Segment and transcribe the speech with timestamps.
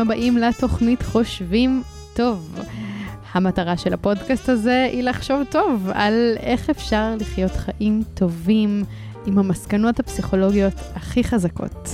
[0.00, 1.82] הבאים לתוכנית חושבים
[2.14, 2.60] טוב.
[3.32, 8.84] המטרה של הפודקאסט הזה היא לחשוב טוב על איך אפשר לחיות חיים טובים
[9.26, 11.88] עם המסקנות הפסיכולוגיות הכי חזקות.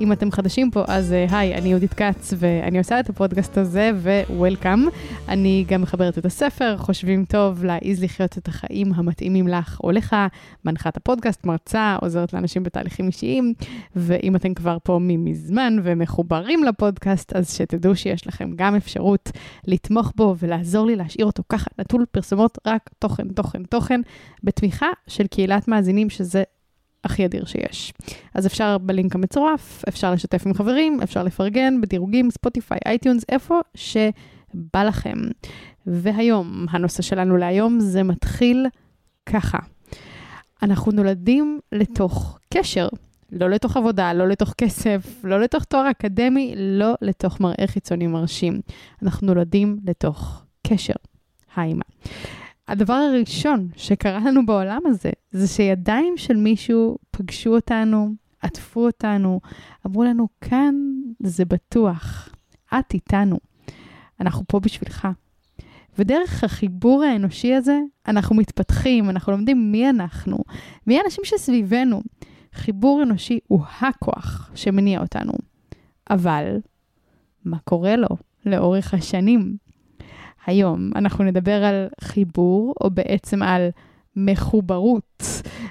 [0.00, 3.90] אם אתם חדשים פה, אז אה, היי, אני יהודית כץ, ואני עושה את הפודקאסט הזה,
[3.96, 4.90] ו-Welcome.
[5.28, 10.16] אני גם מחברת את הספר, חושבים טוב, להעיז לחיות את החיים המתאימים לך או לך,
[10.64, 13.54] מנחת הפודקאסט, מרצה, עוזרת לאנשים בתהליכים אישיים,
[13.96, 19.30] ואם אתם כבר פה ממזמן ומחוברים לפודקאסט, אז שתדעו שיש לכם גם אפשרות
[19.66, 24.00] לתמוך בו ולעזור לי להשאיר אותו ככה, נטול פרסומות, רק תוכן, תוכן, תוכן,
[24.44, 26.42] בתמיכה של קהילת מאזינים, שזה
[27.04, 27.92] הכי אדיר שיש.
[28.34, 34.84] אז אפשר בלינק המצורף, אפשר לשתף עם חברים, אפשר לפרגן בדירוגים, ספוטיפיי, אייטיונס, איפה שבא
[34.84, 35.18] לכם.
[35.86, 38.66] והיום, הנושא שלנו להיום זה מתחיל
[39.26, 39.58] ככה.
[40.62, 42.88] אנחנו נולדים לתוך קשר,
[43.32, 48.60] לא לתוך עבודה, לא לתוך כסף, לא לתוך תואר אקדמי, לא לתוך מראה חיצוני מרשים.
[49.02, 50.94] אנחנו נולדים לתוך קשר.
[51.56, 51.82] היי מה.
[52.70, 59.40] הדבר הראשון שקרה לנו בעולם הזה, זה שידיים של מישהו פגשו אותנו, עטפו אותנו,
[59.86, 60.74] אמרו לנו, כאן
[61.22, 62.28] זה בטוח,
[62.78, 63.38] את איתנו,
[64.20, 65.08] אנחנו פה בשבילך.
[65.98, 70.38] ודרך החיבור האנושי הזה, אנחנו מתפתחים, אנחנו לומדים מי אנחנו,
[70.86, 72.02] מי האנשים שסביבנו.
[72.54, 75.32] חיבור אנושי הוא הכוח שמניע אותנו.
[76.10, 76.58] אבל,
[77.44, 78.08] מה קורה לו
[78.46, 79.56] לאורך השנים?
[80.46, 83.68] היום אנחנו נדבר על חיבור, או בעצם על
[84.16, 85.24] מחוברות,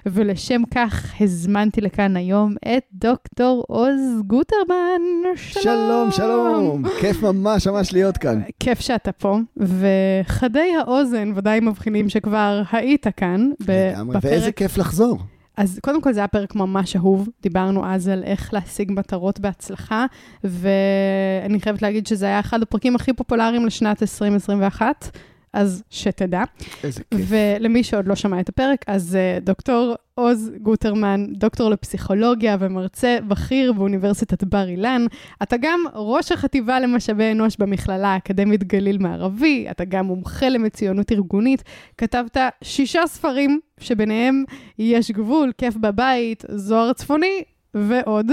[0.06, 5.02] ולשם כך הזמנתי לכאן היום את דוקטור עוז גוטרמן.
[5.36, 5.64] שלום.
[5.64, 6.84] שלום, שלום.
[7.00, 8.42] כיף ממש ממש להיות כאן.
[8.60, 13.52] כיף שאתה פה, וחדי האוזן ודאי מבחינים שכבר היית כאן.
[13.60, 14.32] לגמרי, בפרק...
[14.32, 15.20] ואיזה כיף לחזור.
[15.60, 20.06] אז קודם כל זה היה פרק ממש אהוב, דיברנו אז על איך להשיג מטרות בהצלחה,
[20.44, 25.18] ואני חייבת להגיד שזה היה אחד הפרקים הכי פופולריים לשנת 2021.
[25.54, 26.44] אז שתדע.
[26.84, 27.22] איזה כיף.
[27.28, 33.74] ולמי שעוד לא שמע את הפרק, אז uh, דוקטור עוז גוטרמן, דוקטור לפסיכולוגיה ומרצה בכיר
[33.74, 35.06] באוניברסיטת בר אילן.
[35.44, 41.64] אתה גם ראש החטיבה למשאבי אנוש במכללה האקדמית גליל מערבי, אתה גם מומחה למצוינות ארגונית.
[41.98, 44.44] כתבת שישה ספרים, שביניהם
[44.80, 48.26] יש גבול, כיף בבית, זוהר צפוני ועוד,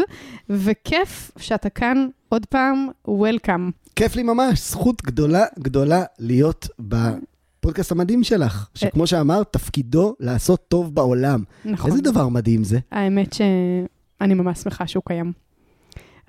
[0.51, 3.71] וכיף שאתה כאן עוד פעם, וולקאם.
[3.97, 10.95] כיף לי ממש, זכות גדולה גדולה להיות בפודקאסט המדהים שלך, שכמו שאמרת, תפקידו לעשות טוב
[10.95, 11.43] בעולם.
[11.65, 11.91] נכון.
[11.91, 12.79] איזה דבר מדהים זה.
[12.91, 15.33] האמת שאני ממש שמחה שהוא קיים.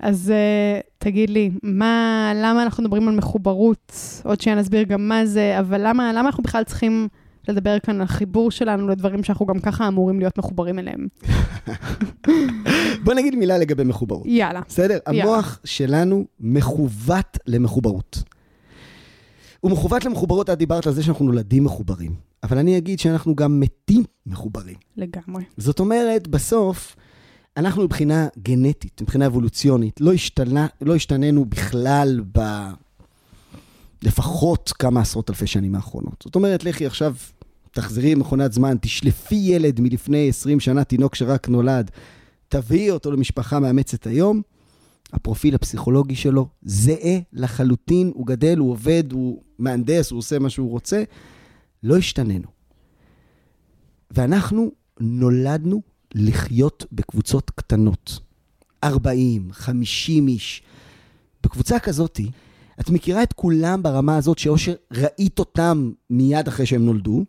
[0.00, 3.92] אז uh, תגיד לי, מה, למה אנחנו מדברים על מחוברות?
[4.24, 7.08] עוד שניה נסביר גם מה זה, אבל למה, למה אנחנו בכלל צריכים
[7.48, 11.06] לדבר כאן על חיבור שלנו לדברים שאנחנו גם ככה אמורים להיות מחוברים אליהם.
[13.04, 14.26] בוא נגיד מילה לגבי מחוברות.
[14.26, 14.60] יאללה.
[14.68, 14.98] בסדר?
[15.06, 15.22] יאללה.
[15.22, 18.22] המוח שלנו מכוות למחוברות.
[19.60, 22.14] הוא מכוות למחוברות, את דיברת על זה שאנחנו נולדים מחוברים.
[22.42, 24.76] אבל אני אגיד שאנחנו גם מתים מחוברים.
[24.96, 25.44] לגמרי.
[25.56, 26.96] זאת אומרת, בסוף,
[27.56, 32.68] אנחנו מבחינה גנטית, מבחינה אבולוציונית, לא, השתנה, לא השתננו בכלל ב...
[34.02, 36.22] לפחות כמה עשרות אלפי שנים האחרונות.
[36.24, 37.14] זאת אומרת, לכי עכשיו
[37.78, 41.90] תחזרי למכונת זמן, תשלפי ילד מלפני 20 שנה, תינוק שרק נולד,
[42.48, 44.42] תביאי אותו למשפחה מאמצת היום,
[45.12, 50.70] הפרופיל הפסיכולוגי שלו זהה לחלוטין, הוא גדל, הוא עובד, הוא מהנדס, הוא עושה מה שהוא
[50.70, 51.02] רוצה,
[51.82, 52.48] לא השתננו.
[54.10, 55.82] ואנחנו נולדנו
[56.14, 58.18] לחיות בקבוצות קטנות,
[58.84, 60.62] 40, 50 איש.
[61.42, 62.30] בקבוצה כזאתי,
[62.80, 67.24] את מכירה את כולם ברמה הזאת שאו שראית אותם מיד אחרי שהם נולדו,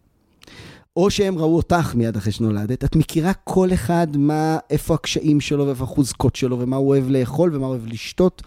[0.99, 5.67] או שהם ראו אותך מיד אחרי שנולדת, את מכירה כל אחד מה, איפה הקשיים שלו
[5.67, 8.41] ואיפה החוזקות שלו ומה הוא אוהב לאכול ומה הוא אוהב לשתות.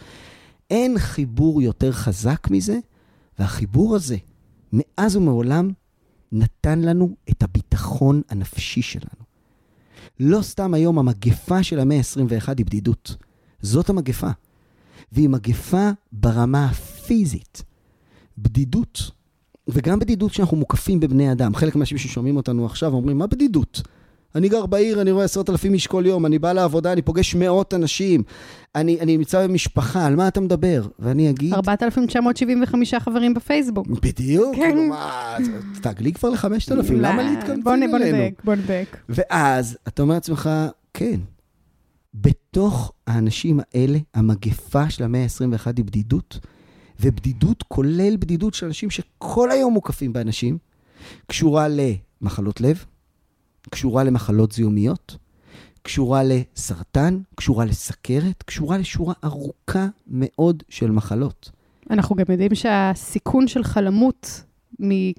[0.70, 2.78] אין חיבור יותר חזק מזה,
[3.38, 4.16] והחיבור הזה,
[4.72, 5.70] מאז ומעולם,
[6.32, 9.22] נתן לנו את הביטחון הנפשי שלנו.
[10.20, 13.16] לא סתם היום המגפה של המאה ה-21 היא בדידות.
[13.60, 14.30] זאת המגפה.
[15.12, 17.62] והיא מגפה ברמה הפיזית.
[18.38, 19.10] בדידות
[19.68, 21.54] וגם בדידות שאנחנו מוקפים בבני אדם.
[21.54, 23.82] חלק מהאנשים ששומעים אותנו עכשיו אומרים, מה בדידות?
[24.34, 27.34] אני גר בעיר, אני רואה עשרת אלפים איש כל יום, אני בא לעבודה, אני פוגש
[27.34, 28.22] מאות אנשים,
[28.74, 30.86] אני, אני נמצא במשפחה, על מה אתה מדבר?
[30.98, 31.54] ואני אגיד...
[31.54, 33.86] 4,975 חברים בפייסבוק.
[33.86, 34.62] בדיוק, כן.
[34.62, 35.36] כאילו מה,
[35.82, 37.92] תעגלי כבר ל-5,000, למה להתקמצן אלינו?
[37.92, 38.96] בוא נדייק, בוא נדייק.
[39.08, 40.50] ואז אתה אומר לעצמך,
[40.94, 41.20] כן,
[42.14, 46.38] בתוך האנשים האלה, המגפה של המאה ה-21 היא בדידות,
[47.02, 50.58] ובדידות כולל בדידות של אנשים שכל היום מוקפים באנשים,
[51.26, 52.84] קשורה למחלות לב,
[53.70, 55.16] קשורה למחלות זיהומיות,
[55.82, 61.50] קשורה לסרטן, קשורה לסכרת, קשורה לשורה ארוכה מאוד של מחלות.
[61.90, 64.42] אנחנו גם יודעים שהסיכון של חלמות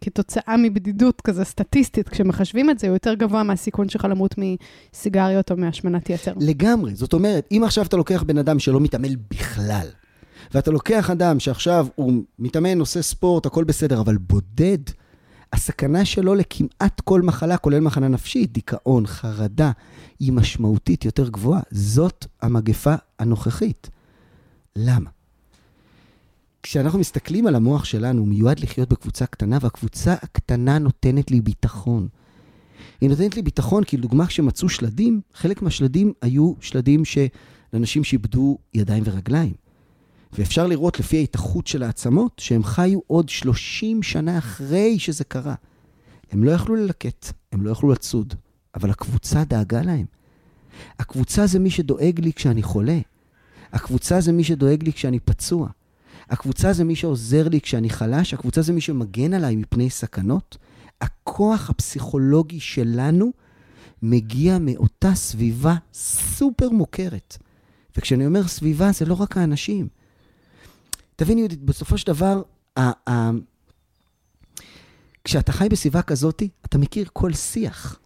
[0.02, 5.58] כתוצאה מבדידות כזה סטטיסטית, כשמחשבים את זה, הוא יותר גבוה מהסיכון של חלמות מסיגריות או
[5.58, 6.34] מהשמנת יתר.
[6.40, 6.96] לגמרי.
[6.96, 9.88] זאת אומרת, אם עכשיו אתה לוקח בן אדם שלא מתעמל בכלל,
[10.54, 14.78] ואתה לוקח אדם שעכשיו הוא מתאמן, עושה ספורט, הכל בסדר, אבל בודד,
[15.54, 19.72] הסכנה שלו לכמעט כל מחלה, כולל מחלה נפשית, דיכאון, חרדה,
[20.20, 21.62] היא משמעותית יותר גבוהה.
[21.72, 23.90] זאת המגפה הנוכחית.
[24.76, 25.10] למה?
[26.64, 32.08] כשאנחנו מסתכלים על המוח שלנו, הוא מיועד לחיות בקבוצה קטנה, והקבוצה הקטנה נותנת לי ביטחון.
[33.02, 37.26] היא נותנת לי ביטחון, כי לדוגמה, כשמצאו שלדים, חלק מהשלדים היו שלדים של
[37.74, 39.63] אנשים שאיבדו ידיים ורגליים.
[40.38, 45.56] ואפשר לראות לפי ההתאחות של העצמות, שהם חיו עוד 30 שנה אחרי שזה קרה.
[46.32, 48.34] הם לא יכלו ללקט, הם לא יכלו לצוד,
[48.76, 50.06] אבל הקבוצה דאגה להם.
[51.00, 53.00] הקבוצה זה מי שדואג לי כשאני חולה.
[53.74, 55.68] הקבוצה זה מי שדואג לי כשאני פצוע.
[56.30, 60.58] הקבוצה זה מי שעוזר לי כשאני חלש, הקבוצה זה מי שמגן עליי מפני סכנות.
[61.02, 63.32] הכוח הפסיכולוגי שלנו
[64.02, 67.38] מגיע מאותה סביבה סופר מוכרת.
[67.98, 69.88] וכשאני אומר סביבה, זה לא רק האנשים.
[71.16, 72.42] תבין, יהודית, בסופו של דבר,
[72.78, 73.32] ה- ה-
[75.24, 78.00] כשאתה חי בסביבה כזאת, אתה מכיר כל שיח.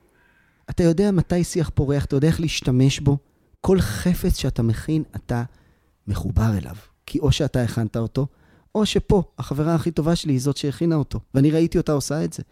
[0.69, 3.17] אתה יודע מתי שיח פורח, אתה יודע איך להשתמש בו.
[3.61, 5.43] כל חפץ שאתה מכין, אתה
[6.07, 6.75] מחובר אליו.
[7.05, 8.27] כי או שאתה הכנת אותו,
[8.75, 12.33] או שפה, החברה הכי טובה שלי היא זאת שהכינה אותו, ואני ראיתי אותה עושה את
[12.33, 12.43] זה.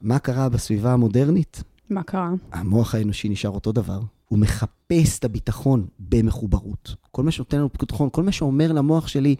[0.00, 1.62] מה קרה בסביבה המודרנית?
[1.90, 2.30] מה קרה?
[2.52, 4.00] המוח האנושי נשאר אותו דבר.
[4.30, 6.94] הוא מחפש את הביטחון במחוברות.
[7.10, 9.36] כל מה שנותן לנו ביטחון, כל מה שאומר למוח שלי,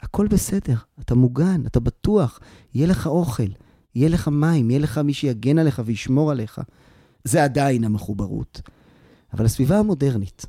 [0.00, 2.40] הכל בסדר, אתה מוגן, אתה בטוח,
[2.74, 3.48] יהיה לך אוכל,
[3.94, 6.60] יהיה לך מים, יהיה לך מי שיגן עליך וישמור עליך.
[7.24, 8.60] זה עדיין המחוברות.
[9.32, 10.46] אבל הסביבה המודרנית,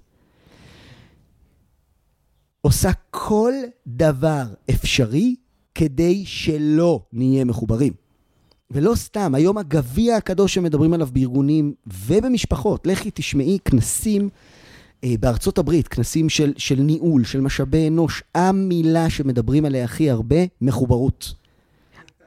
[2.61, 3.53] עושה כל
[3.87, 5.35] דבר אפשרי
[5.75, 7.93] כדי שלא נהיה מחוברים.
[8.71, 14.29] ולא סתם, היום הגביע הקדוש שמדברים עליו בארגונים ובמשפחות, לכי תשמעי כנסים
[15.03, 20.35] אה, בארצות הברית, כנסים של, של ניהול, של משאבי אנוש, המילה שמדברים עליה הכי הרבה,
[20.61, 21.33] מחוברות.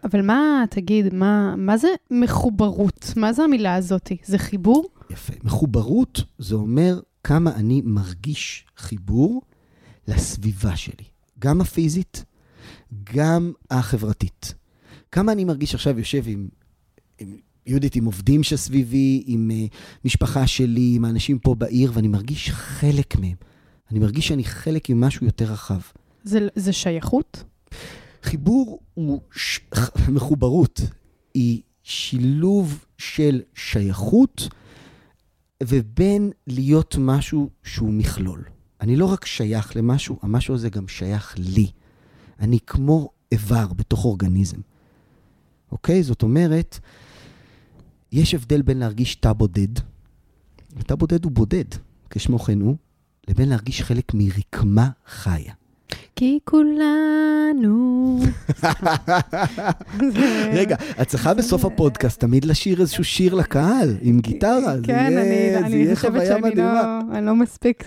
[0.05, 3.13] אבל מה, תגיד, מה, מה זה מחוברות?
[3.17, 4.13] מה זה המילה הזאת?
[4.25, 4.89] זה חיבור?
[5.11, 5.33] יפה.
[5.45, 9.43] מחוברות זה אומר כמה אני מרגיש חיבור
[10.09, 11.05] לסביבה שלי,
[11.39, 12.25] גם הפיזית,
[13.15, 14.55] גם החברתית.
[15.13, 16.49] כמה אני מרגיש עכשיו יושב עם,
[17.19, 17.37] עם
[17.67, 19.75] יהודית, עם עובדים שסביבי, עם uh,
[20.05, 23.37] משפחה שלי, עם האנשים פה בעיר, ואני מרגיש חלק מהם.
[23.91, 25.81] אני מרגיש שאני חלק ממשהו יותר רחב.
[26.25, 27.45] זה, זה שייכות?
[28.23, 29.61] חיבור הוא, ש...
[30.09, 30.81] מחוברות
[31.35, 34.49] היא שילוב של שייכות
[35.63, 38.45] ובין להיות משהו שהוא מכלול.
[38.81, 41.67] אני לא רק שייך למשהו, המשהו הזה גם שייך לי.
[42.41, 44.59] אני כמו איבר בתוך אורגניזם.
[45.73, 46.03] אוקיי?
[46.03, 46.79] זאת אומרת,
[48.13, 49.79] יש הבדל בין להרגיש תא בודד,
[50.87, 51.65] תא בודד הוא בודד,
[52.11, 52.77] כשמו כן הוא,
[53.29, 55.53] לבין להרגיש חלק מרקמה חיה.
[56.17, 58.13] כי כולנו...
[60.59, 64.75] רגע, את צריכה בסוף הפודקאסט תמיד לשיר איזשהו שיר לקהל, עם גיטרה.
[64.83, 65.19] כן,
[65.65, 67.87] אני חושבת שאני לא, לא מספיק...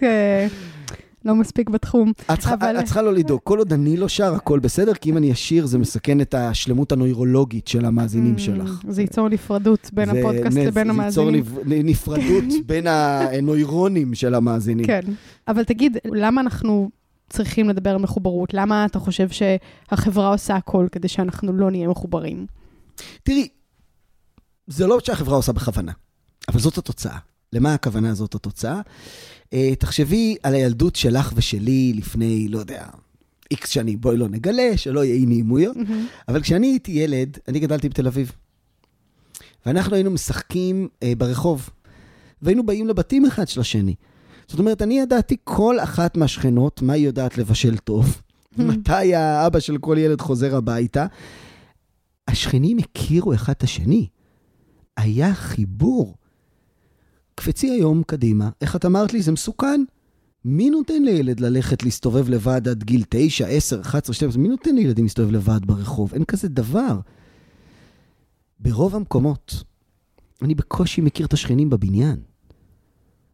[1.25, 2.11] לא מספיק בתחום.
[2.33, 2.79] את צריכה, אבל...
[2.79, 5.65] את צריכה לא לדאוג, כל עוד אני לא שר, הכל בסדר, כי אם אני אשיר,
[5.65, 8.81] זה מסכן את השלמות הנוירולוגית של המאזינים mm, שלך.
[8.87, 11.43] זה ייצור נפרדות בין הפודקאסט לבין המאזינים.
[11.43, 14.85] זה ייצור נפרדות בין הנוירונים של המאזינים.
[14.85, 15.01] כן,
[15.47, 16.89] אבל תגיד, למה אנחנו
[17.29, 18.53] צריכים לדבר על מחוברות?
[18.53, 22.45] למה אתה חושב שהחברה עושה הכל כדי שאנחנו לא נהיה מחוברים?
[23.23, 23.47] תראי,
[24.67, 25.91] זה לא שהחברה עושה בכוונה,
[26.47, 27.17] אבל זאת התוצאה.
[27.53, 28.81] למה הכוונה זאת התוצאה?
[29.55, 32.85] Uh, תחשבי על הילדות שלך ושלי לפני, לא יודע,
[33.51, 36.27] איקס שנים, בואי לא נגלה, שלא יהיה אי נעימויות, mm-hmm.
[36.27, 38.31] אבל כשאני הייתי ילד, אני גדלתי בתל אביב.
[39.65, 41.69] ואנחנו היינו משחקים uh, ברחוב,
[42.41, 43.95] והיינו באים לבתים אחד של השני.
[44.47, 48.21] זאת אומרת, אני ידעתי כל אחת מהשכנות, מה היא יודעת לבשל טוב,
[48.57, 51.05] מתי האבא של כל ילד חוזר הביתה.
[52.27, 54.07] השכנים הכירו אחד את השני.
[54.97, 56.15] היה חיבור.
[57.35, 59.21] קפצי היום קדימה, איך את אמרת לי?
[59.21, 59.83] זה מסוכן.
[60.45, 64.41] מי נותן לילד ללכת להסתובב לבד עד גיל 9, 10, 11, 12?
[64.41, 66.13] מי נותן לילדים להסתובב לבד ברחוב?
[66.13, 66.99] אין כזה דבר.
[68.59, 69.63] ברוב המקומות,
[70.41, 72.19] אני בקושי מכיר את השכנים בבניין.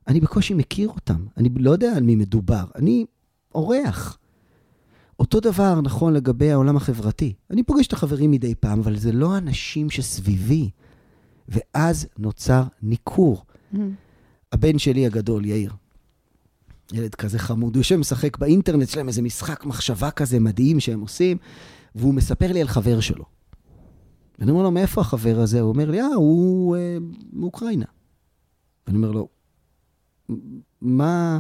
[0.08, 1.26] אני בקושי מכיר אותם.
[1.38, 2.66] אני לא יודע על מי מדובר.
[2.76, 3.06] אני
[3.56, 4.18] אורח.
[5.20, 7.34] אותו דבר נכון לגבי העולם החברתי.
[7.50, 10.70] אני פוגש את החברים מדי פעם, אבל זה לא אנשים שסביבי.
[11.50, 13.46] ואז נוצר ניכור.
[14.52, 15.74] הבן שלי הגדול, יאיר,
[16.94, 21.38] ילד כזה חמוד, הוא יושב ומשחק באינטרנט שלהם איזה משחק מחשבה כזה מדהים שהם עושים,
[21.96, 23.26] והוא מספר לי על חבר שלו.
[24.40, 25.62] ואני אומר לו, מאיפה החבר הזה?
[25.62, 26.98] הוא אומר לי, אה, הוא אה,
[27.34, 27.86] מאוקראינה.
[28.88, 29.28] ואני אומר לו,
[30.82, 31.40] מה,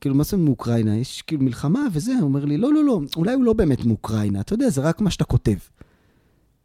[0.00, 0.96] כאילו, מה זה מאוקראינה?
[0.96, 2.12] יש כאילו מלחמה וזה?
[2.14, 5.00] הוא אומר לי, לא, לא, לא, אולי הוא לא באמת מאוקראינה, אתה יודע, זה רק
[5.00, 5.56] מה שאתה כותב.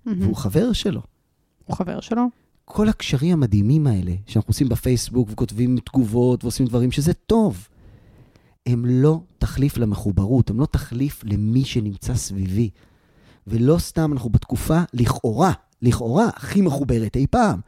[0.05, 1.01] והוא חבר שלו.
[1.65, 2.29] הוא חבר שלו?
[2.71, 7.67] כל הקשרים המדהימים האלה, שאנחנו עושים בפייסבוק וכותבים תגובות ועושים דברים שזה טוב,
[8.65, 12.69] הם לא תחליף למחוברות, הם לא תחליף למי שנמצא סביבי.
[13.47, 17.59] ולא סתם אנחנו בתקופה, לכאורה, לכאורה, הכי מחוברת אי פעם.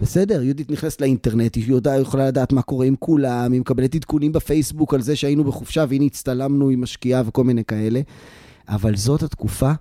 [0.00, 4.32] בסדר, יהודית נכנסת לאינטרנט, היא יודע, יכולה לדעת מה קורה עם כולם, היא מקבלת עדכונים
[4.32, 8.00] בפייסבוק על זה שהיינו בחופשה והנה הצטלמנו עם משקיעה וכל מיני כאלה,
[8.68, 9.72] אבל זאת התקופה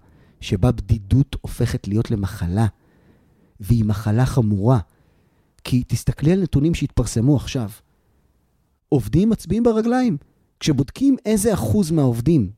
[0.42, 2.66] שבה בדידות הופכת להיות למחלה,
[3.62, 4.80] והיא מחלה חמורה.
[5.64, 7.70] כי תסתכלי על נתונים שהתפרסמו עכשיו.
[8.90, 10.18] עובדים מצביעים ברגליים.
[10.60, 12.50] כשבודקים איזה אחוז מהעובדים,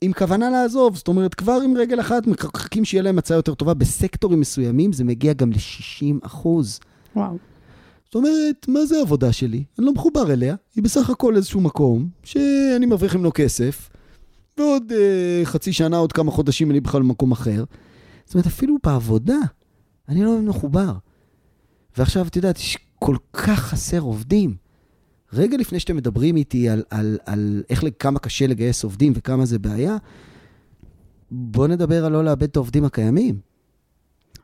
[0.00, 3.74] עם כוונה לעזוב, זאת אומרת, כבר עם רגל אחת מחכים שיהיה להם הצעה יותר טובה,
[3.74, 6.80] בסקטורים מסוימים זה מגיע גם ל-60 אחוז.
[7.16, 7.36] וואו.
[8.04, 9.64] זאת אומרת, מה זה העבודה שלי?
[9.78, 13.90] אני לא מחובר אליה, היא בסך הכל איזשהו מקום שאני מרוויח ממנו כסף,
[14.58, 17.64] ועוד אה, חצי שנה, עוד כמה חודשים אני בכלל במקום אחר.
[18.24, 19.38] זאת אומרת, אפילו בעבודה,
[20.08, 20.92] אני לא מחובר.
[21.98, 24.56] ועכשיו, את יודעת, יש כל כך חסר עובדים.
[25.32, 29.58] רגע לפני שאתם מדברים איתי על, על, על איך, כמה קשה לגייס עובדים וכמה זה
[29.58, 29.96] בעיה,
[31.30, 33.38] בואו נדבר על לא לאבד את העובדים הקיימים.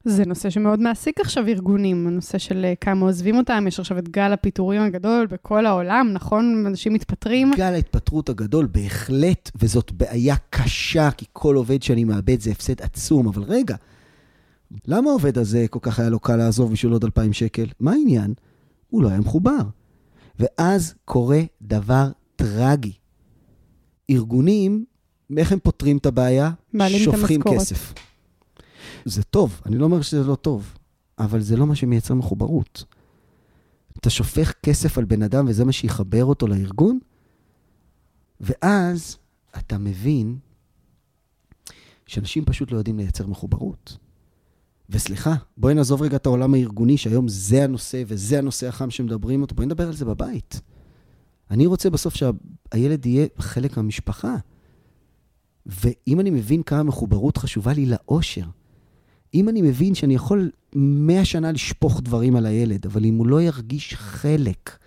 [0.04, 4.08] זה נושא שמאוד מעסיק עכשיו ארגונים, הנושא של אה, כמה עוזבים אותם, יש עכשיו את
[4.08, 6.64] גל הפיטורים הגדול בכל העולם, נכון?
[6.66, 7.50] אנשים מתפטרים.
[7.56, 13.28] גל ההתפטרות הגדול, בהחלט, וזאת בעיה קשה, כי כל עובד שאני מאבד זה הפסד עצום,
[13.28, 13.76] אבל רגע,
[14.86, 17.66] למה העובד הזה כל כך היה לו קל לעזוב בשביל עוד 2,000 שקל?
[17.80, 18.34] מה העניין?
[18.90, 19.62] הוא לא היה מחובר.
[20.38, 22.92] ואז קורה דבר טרגי.
[24.10, 24.84] ארגונים,
[25.36, 26.50] איך הם פותרים את הבעיה?
[26.76, 27.60] את שופכים המשכורת.
[27.60, 27.94] כסף.
[29.04, 30.74] זה טוב, אני לא אומר שזה לא טוב,
[31.18, 32.84] אבל זה לא מה שמייצר מחוברות.
[33.98, 36.98] אתה שופך כסף על בן אדם וזה מה שיחבר אותו לארגון,
[38.40, 39.18] ואז
[39.58, 40.38] אתה מבין
[42.06, 43.96] שאנשים פשוט לא יודעים לייצר מחוברות.
[44.90, 49.54] וסליחה, בואי נעזוב רגע את העולם הארגוני, שהיום זה הנושא וזה הנושא החם שמדברים אותו,
[49.54, 50.60] בואי נדבר על זה בבית.
[51.50, 54.36] אני רוצה בסוף שהילד יהיה חלק מהמשפחה.
[55.66, 58.44] ואם אני מבין כמה מחוברות חשובה לי לאושר,
[59.34, 63.42] אם אני מבין שאני יכול מאה שנה לשפוך דברים על הילד, אבל אם הוא לא
[63.42, 64.78] ירגיש חלק,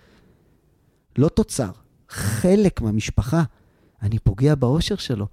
[1.18, 1.70] לא תוצר,
[2.08, 3.42] חלק מהמשפחה,
[4.02, 5.26] אני פוגע באושר שלו.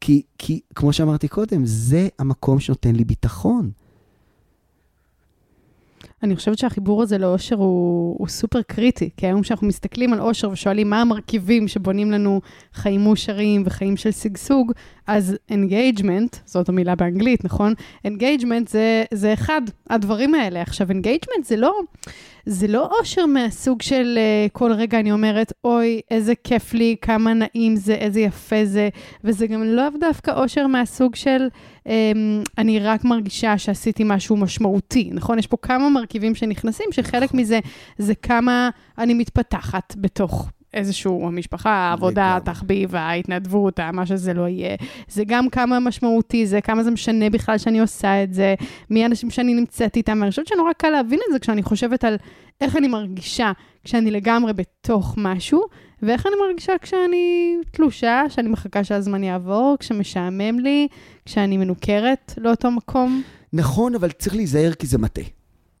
[0.00, 3.70] כי, כי כמו שאמרתי קודם, זה המקום שנותן לי ביטחון.
[6.24, 10.50] אני חושבת שהחיבור הזה לאושר הוא, הוא סופר קריטי, כי היום כשאנחנו מסתכלים על אושר
[10.50, 12.40] ושואלים מה המרכיבים שבונים לנו
[12.74, 14.72] חיים מאושרים וחיים של שגשוג,
[15.06, 17.74] אז engagement, זאת המילה באנגלית, נכון?
[18.04, 20.62] engagement זה, זה אחד הדברים האלה.
[20.62, 21.80] עכשיו, engagement זה לא,
[22.46, 27.32] זה לא אושר מהסוג של uh, כל רגע אני אומרת, אוי, איזה כיף לי, כמה
[27.34, 28.88] נעים זה, איזה יפה זה,
[29.24, 31.48] וזה גם לאו דווקא אושר מהסוג של
[31.84, 31.88] um,
[32.58, 35.38] אני רק מרגישה שעשיתי משהו משמעותי, נכון?
[35.38, 37.60] יש פה כמה מרכיבים שנכנסים, שחלק מזה
[37.98, 42.36] זה כמה אני מתפתחת בתוך איזשהו המשפחה, העבודה.
[42.36, 44.76] התחביב, ההתנדבות, מה שזה לא יהיה.
[45.08, 48.54] זה גם כמה משמעותי זה, כמה זה משנה בכלל שאני עושה את זה,
[48.90, 50.22] מי האנשים שאני נמצאת איתם.
[50.22, 52.16] אני חושבת שנורא קל להבין את זה כשאני חושבת על
[52.60, 53.52] איך אני מרגישה
[53.84, 55.62] כשאני לגמרי בתוך משהו,
[56.02, 60.88] ואיך אני מרגישה כשאני תלושה, שאני מחכה שהזמן יעבור, כשמשעמם לי,
[61.24, 63.22] כשאני מנוכרת לאותו מקום.
[63.52, 65.22] נכון, אבל צריך להיזהר כי זה מטה.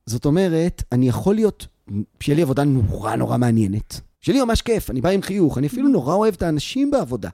[0.06, 1.66] זאת אומרת, אני יכול להיות,
[2.20, 4.00] שיהיה לי עבודה נורא נורא מעניינת.
[4.24, 7.28] שיהיה לי ממש כיף, אני בא עם חיוך, אני אפילו נורא אוהב את האנשים בעבודה,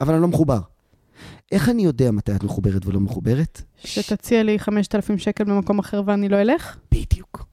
[0.00, 0.60] אבל אני לא מחובר.
[1.52, 3.62] איך אני יודע מתי את מחוברת ולא מחוברת?
[3.84, 6.76] שתציע לי 5,000 שקל במקום אחר ואני לא אלך?
[6.92, 7.46] בדיוק.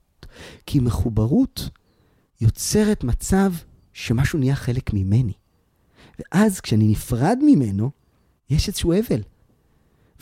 [0.65, 1.69] כי מחוברות
[2.41, 3.53] יוצרת מצב
[3.93, 5.33] שמשהו נהיה חלק ממני.
[6.19, 7.91] ואז כשאני נפרד ממנו,
[8.49, 9.21] יש איזשהו אבל.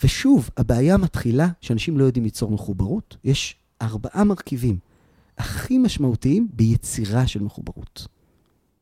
[0.04, 3.16] ושוב, הבעיה מתחילה שאנשים לא יודעים ליצור מחוברות.
[3.24, 4.78] יש ארבעה מרכיבים
[5.38, 8.15] הכי משמעותיים ביצירה של מחוברות.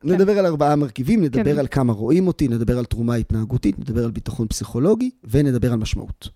[0.05, 0.15] כן.
[0.15, 1.59] נדבר על ארבעה מרכיבים, נדבר כן.
[1.59, 6.29] על כמה רואים אותי, נדבר על תרומה התנהגותית, נדבר על ביטחון פסיכולוגי, ונדבר על משמעות.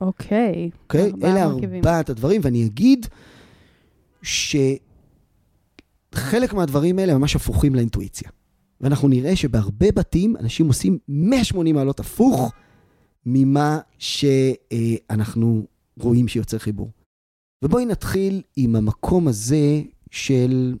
[0.00, 0.70] אוקיי.
[0.82, 1.10] אוקיי?
[1.10, 1.76] ארבעה אלה מרכיבים.
[1.76, 3.06] ארבעת הדברים, ואני אגיד
[4.22, 4.82] שחלק
[6.52, 8.30] מהדברים האלה ממש הפוכים לאינטואיציה.
[8.80, 12.52] ואנחנו נראה שבהרבה בתים אנשים עושים 180 מעלות הפוך
[13.26, 15.66] ממה שאנחנו
[16.00, 16.90] רואים שיוצר חיבור.
[17.64, 20.76] ובואי נתחיל עם המקום הזה, של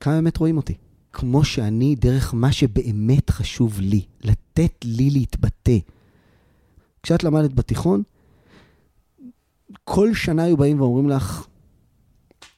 [0.00, 0.74] כמה באמת רואים אותי.
[1.14, 5.78] כמו שאני, דרך מה שבאמת חשוב לי, לתת לי להתבטא.
[7.02, 8.02] כשאת למדת בתיכון,
[9.84, 11.46] כל שנה היו באים ואומרים לך,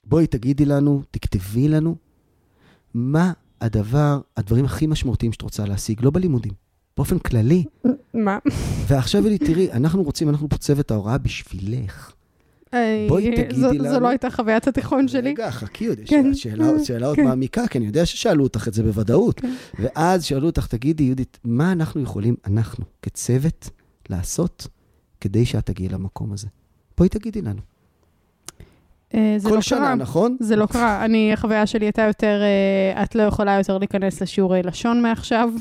[0.04, 1.96] בואי תגידי לנו, תכתבי לנו,
[2.94, 6.52] מה הדבר, הדברים הכי משמעותיים שאת רוצה להשיג, לא בלימודים,
[6.96, 7.64] באופן כללי.
[8.14, 8.38] מה?
[8.86, 12.12] ועכשיו אלי, תראי, אנחנו רוצים, אנחנו פה צוות ההוראה בשבילך.
[13.08, 13.88] בואי תגידי זו, לנו.
[13.88, 15.30] זו לא הייתה חוויית התיכון שלי.
[15.30, 17.24] רגע, חכי עוד, יש כן, שאלה, שאלה עוד כן.
[17.24, 19.40] מעמיקה, כי אני יודע ששאלו אותך את זה בוודאות.
[19.40, 19.54] כן.
[19.78, 23.70] ואז שאלו אותך, תגידי, יהודית, מה אנחנו יכולים, אנחנו, כצוות,
[24.08, 24.68] לעשות
[25.20, 26.46] כדי שאת תגיעי למקום הזה?
[26.98, 27.60] בואי תגידי לנו.
[29.14, 29.94] אה, זה כל לא שנה, קרה.
[29.94, 30.36] נכון?
[30.40, 31.04] זה לא קרה.
[31.04, 35.50] אני, החוויה שלי הייתה יותר, אה, את לא יכולה יותר להיכנס לשיעורי לשון מעכשיו.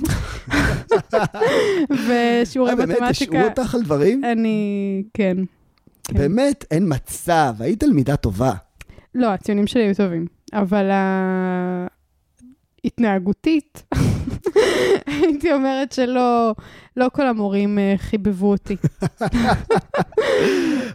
[2.08, 4.26] ושיעורי אה, באמת, מתמטיקה, אותך על דברים?
[4.26, 5.38] אני, כן.
[6.08, 6.18] כן.
[6.18, 8.54] באמת, אין מצב, היית תלמידה טובה.
[9.16, 10.90] לא, הציונים שלי היו טובים, אבל
[12.84, 13.84] ההתנהגותית,
[15.08, 16.56] הייתי אומרת שלא
[16.98, 18.76] לא כל המורים אה, חיבבו אותי.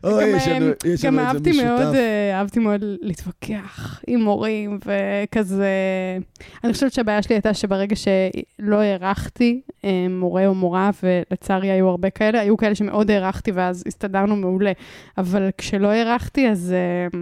[0.04, 0.38] אוי, גם,
[0.84, 1.94] יש לנו גם את זה אהבתי מאוד, משותף.
[1.94, 5.68] אה, אהבתי מאוד להתווכח עם מורים וכזה.
[6.64, 12.10] אני חושבת שהבעיה שלי הייתה שברגע שלא הערכתי אה, מורה או מורה, ולצערי היו הרבה
[12.10, 14.72] כאלה, היו כאלה שמאוד הערכתי ואז הסתדרנו מעולה,
[15.18, 17.20] אבל כשלא הערכתי אז אה,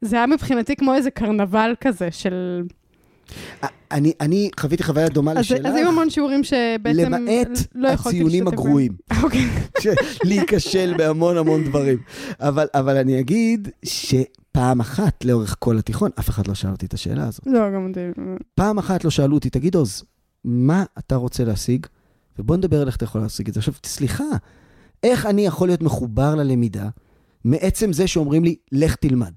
[0.00, 2.62] זה היה מבחינתי כמו איזה קרנבל כזה של...
[3.90, 8.16] אני, אני חוויתי חוויה דומה אז, לשלך, אז היו המון שיעורים שבעצם למעט לא יכולתי
[8.18, 8.66] הציונים להשתתף בהם.
[8.66, 8.92] הגרועים.
[9.22, 9.48] אוקיי.
[10.28, 11.98] להיכשל בהמון המון דברים.
[12.40, 16.94] אבל, אבל אני אגיד שפעם אחת לאורך כל התיכון, אף אחד לא שאל אותי את
[16.94, 17.46] השאלה הזאת.
[17.46, 18.20] לא, גם אותי.
[18.54, 20.04] פעם אחת לא שאלו אותי, תגיד עוז,
[20.44, 21.86] מה אתה רוצה להשיג?
[22.38, 23.60] ובוא נדבר על איך אתה יכול להשיג את זה.
[23.60, 24.24] עכשיו, סליחה,
[25.02, 26.88] איך אני יכול להיות מחובר ללמידה
[27.44, 29.32] מעצם זה שאומרים לי, לך תלמד?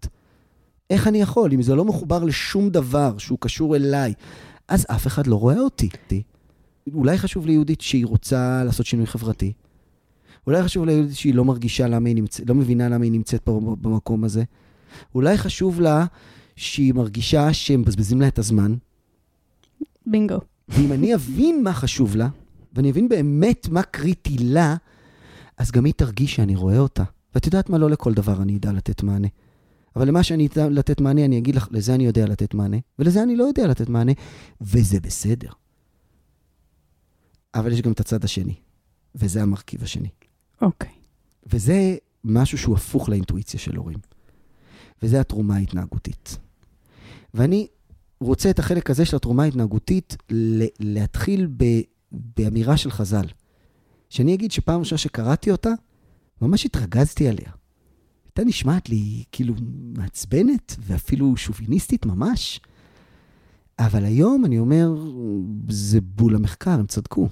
[0.91, 1.53] איך אני יכול?
[1.53, 4.13] אם זה לא מחובר לשום דבר שהוא קשור אליי,
[4.67, 5.89] אז אף אחד לא רואה אותי.
[6.93, 9.53] אולי חשוב ליהודית שהיא רוצה לעשות שינוי חברתי.
[10.47, 13.75] אולי חשוב ליהודית שהיא לא מרגישה למה היא נמצאת, לא מבינה למה היא נמצאת פה
[13.81, 14.43] במקום הזה.
[15.15, 16.05] אולי חשוב לה
[16.55, 18.75] שהיא מרגישה שהם מבזבזים לה את הזמן.
[20.05, 20.39] בינגו.
[20.69, 22.29] ואם אני אבין מה חשוב לה,
[22.73, 24.75] ואני אבין באמת מה קריטי לה,
[25.57, 27.03] אז גם היא תרגיש שאני רואה אותה.
[27.35, 27.77] ואת יודעת מה?
[27.77, 29.27] לא לכל דבר אני אדע לתת מענה.
[29.95, 33.23] אבל למה שאני אדע לתת מענה, אני אגיד לך, לזה אני יודע לתת מענה, ולזה
[33.23, 34.11] אני לא יודע לתת מענה,
[34.61, 35.49] וזה בסדר.
[37.55, 38.55] אבל יש גם את הצד השני,
[39.15, 40.09] וזה המרכיב השני.
[40.61, 40.91] אוקיי.
[41.45, 43.99] וזה משהו שהוא הפוך לאינטואיציה של הורים.
[45.03, 46.37] וזה התרומה ההתנהגותית.
[47.33, 47.67] ואני
[48.21, 50.17] רוצה את החלק הזה של התרומה ההתנהגותית
[50.79, 53.25] להתחיל ב- באמירה של חז"ל.
[54.09, 55.69] שאני אגיד שפעם ראשונה שקראתי אותה,
[56.41, 57.51] ממש התרגזתי עליה.
[58.31, 59.53] הייתה נשמעת לי כאילו
[59.97, 62.61] מעצבנת ואפילו שוביניסטית ממש.
[63.79, 64.95] אבל היום אני אומר,
[65.69, 67.27] זה בול המחקר, הם צדקו.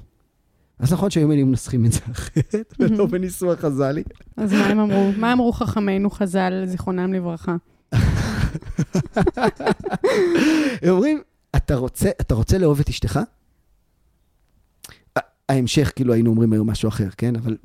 [0.79, 4.03] אז נכון שהיום היינו מנסחים את זה אחרת, ולא בניסוח חז"לי.
[4.38, 5.12] אז מה הם אמרו?
[5.17, 7.55] מה אמרו חכמינו חז"ל, זיכרונם לברכה?
[10.81, 11.21] הם אומרים,
[11.55, 13.19] אתה רוצה, אתה רוצה לאהוב את אשתך?
[15.49, 17.35] ההמשך, כאילו היינו אומרים היום משהו אחר, כן?
[17.35, 17.57] אבל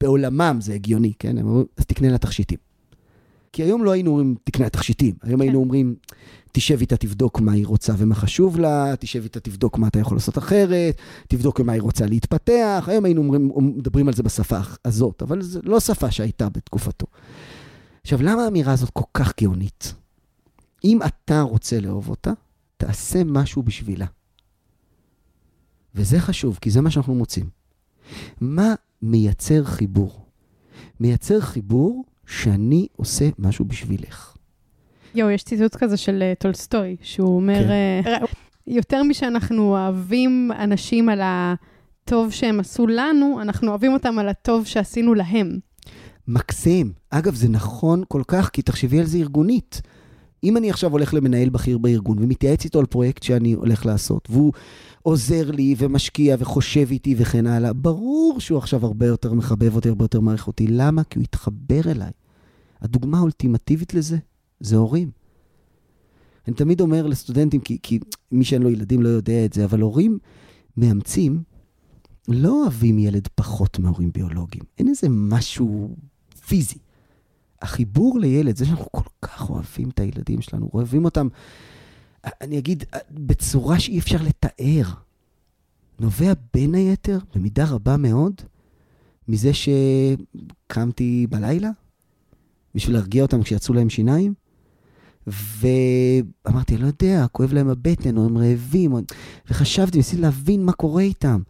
[0.00, 1.38] בעולמם זה הגיוני, כן?
[1.38, 2.58] הם אומרים, אז תקנה לה תכשיטים.
[3.56, 5.14] כי היום לא היינו אומרים, תקנה תכשיטים.
[5.22, 5.94] היום היינו אומרים,
[6.52, 10.16] תשב איתה, תבדוק מה היא רוצה ומה חשוב לה, תשב איתה, תבדוק מה אתה יכול
[10.16, 10.96] לעשות אחרת,
[11.28, 12.84] תבדוק במה היא רוצה להתפתח.
[12.86, 17.06] היום היינו אומרים, מדברים על זה בשפה הזאת, אבל זו לא שפה שהייתה בתקופתו.
[18.02, 19.94] עכשיו, למה האמירה הזאת כל כך גאונית?
[20.84, 22.32] אם אתה רוצה לאהוב אותה,
[22.76, 24.06] תעשה משהו בשבילה.
[25.94, 27.48] וזה חשוב, כי זה מה שאנחנו מוצאים.
[28.40, 30.26] מה מייצר חיבור?
[31.00, 34.36] מייצר חיבור שאני עושה משהו בשבילך.
[35.14, 37.70] יואו, יש ציטוט כזה של אה, טולסטוי, שהוא אומר, כן.
[38.06, 38.18] אה,
[38.66, 45.14] יותר משאנחנו אוהבים אנשים על הטוב שהם עשו לנו, אנחנו אוהבים אותם על הטוב שעשינו
[45.14, 45.58] להם.
[46.28, 46.92] מקסים.
[47.10, 49.82] אגב, זה נכון כל כך, כי תחשבי על זה ארגונית.
[50.44, 54.52] אם אני עכשיו הולך למנהל בכיר בארגון ומתייעץ איתו על פרויקט שאני הולך לעשות, והוא
[55.02, 60.04] עוזר לי ומשקיע וחושב איתי וכן הלאה, ברור שהוא עכשיו הרבה יותר מחבב אותי, הרבה
[60.04, 60.66] יותר מעריך אותי.
[60.66, 61.04] למה?
[61.04, 62.10] כי הוא התחבר אליי.
[62.80, 64.16] הדוגמה האולטימטיבית לזה
[64.60, 65.10] זה הורים.
[66.48, 67.98] אני תמיד אומר לסטודנטים, כי, כי
[68.32, 70.18] מי שאין לו ילדים לא יודע את זה, אבל הורים
[70.76, 71.42] מאמצים
[72.28, 74.64] לא אוהבים ילד פחות מהורים ביולוגיים.
[74.78, 75.96] אין איזה משהו
[76.46, 76.78] פיזי.
[77.62, 81.28] החיבור לילד, זה שאנחנו כל כך אוהבים את הילדים שלנו, אוהבים אותם,
[82.24, 84.84] אני אגיד, בצורה שאי אפשר לתאר,
[86.00, 88.34] נובע בין היתר, במידה רבה מאוד,
[89.28, 91.70] מזה שקמתי בלילה,
[92.74, 94.34] בשביל להרגיע אותם כשיצאו להם שיניים,
[95.26, 99.00] ואמרתי, לא יודע, כואב להם הבטן, או הם רעבים, או...
[99.50, 101.42] וחשבתי, ניסיתי להבין מה קורה איתם.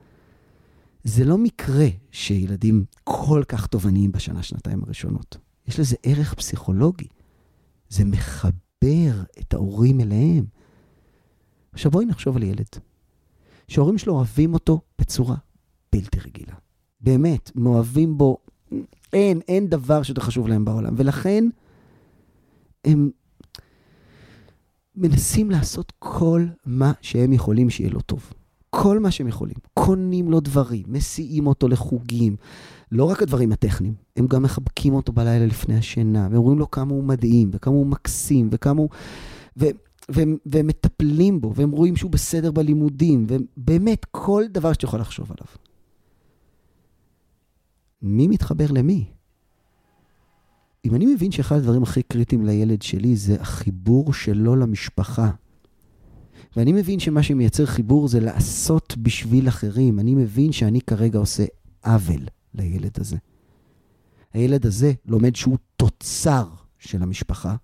[1.04, 5.38] זה לא מקרה שילדים כל כך תובעניים בשנה, שנתיים הראשונות.
[5.68, 7.08] יש לזה ערך פסיכולוגי.
[7.88, 10.44] זה מחבר את ההורים אליהם.
[11.72, 12.68] עכשיו בואי נחשוב על ילד,
[13.68, 15.36] שההורים שלו אוהבים אותו בצורה
[15.92, 16.54] בלתי רגילה.
[17.00, 18.38] באמת, מאוהבים בו,
[19.12, 20.94] אין, אין דבר שיותר חשוב להם בעולם.
[20.96, 21.44] ולכן,
[22.84, 23.10] הם
[24.96, 28.32] מנסים לעשות כל מה שהם יכולים שיהיה לו טוב.
[28.70, 29.56] כל מה שהם יכולים.
[29.74, 32.36] קונים לו דברים, מסיעים אותו לחוגים.
[32.92, 37.04] לא רק הדברים הטכניים, הם גם מחבקים אותו בלילה לפני השינה, ואומרים לו כמה הוא
[37.04, 38.88] מדהים, וכמה הוא מקסים, וכמה הוא...
[39.56, 39.66] ו...
[40.08, 45.32] והם, והם מטפלים בו, והם רואים שהוא בסדר בלימודים, ובאמת, כל דבר שאתה יכול לחשוב
[45.32, 45.46] עליו.
[48.02, 49.04] מי מתחבר למי?
[50.84, 55.30] אם אני מבין שאחד הדברים הכי קריטיים לילד שלי זה החיבור שלו למשפחה,
[56.56, 61.44] ואני מבין שמה שמייצר חיבור זה לעשות בשביל אחרים, אני מבין שאני כרגע עושה
[61.84, 63.16] עוול לילד הזה.
[64.32, 67.56] הילד הזה לומד שהוא תוצר של המשפחה,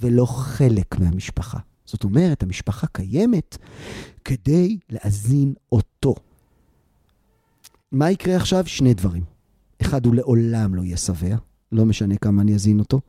[0.00, 1.58] ולא חלק מהמשפחה.
[1.84, 3.56] זאת אומרת, המשפחה קיימת
[4.24, 6.14] כדי להזין אותו.
[7.92, 8.66] מה יקרה עכשיו?
[8.66, 9.22] שני דברים.
[9.82, 11.36] אחד, הוא לעולם לא יהיה שבע,
[11.72, 13.00] לא משנה כמה אני אזין אותו,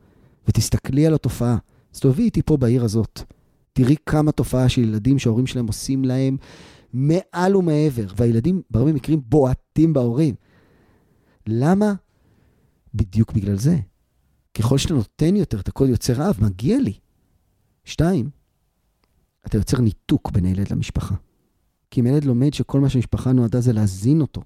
[0.48, 1.56] ותסתכלי על התופעה.
[1.92, 3.22] תסתובבי איתי פה בעיר הזאת.
[3.72, 6.36] תראי כמה תופעה של ילדים שההורים שלהם עושים להם
[6.92, 10.34] מעל ומעבר, והילדים בהרבה מקרים בועטים בהורים.
[11.50, 11.94] למה?
[12.94, 13.78] בדיוק בגלל זה.
[14.54, 16.98] ככל שאתה נותן יותר, אתה כל יוצר רעב, מגיע לי.
[17.84, 18.30] שתיים,
[19.46, 21.14] אתה יוצר ניתוק בין הילד למשפחה.
[21.90, 24.42] כי אם ילד לומד שכל מה שמשפחה נועדה זה להזין אותו,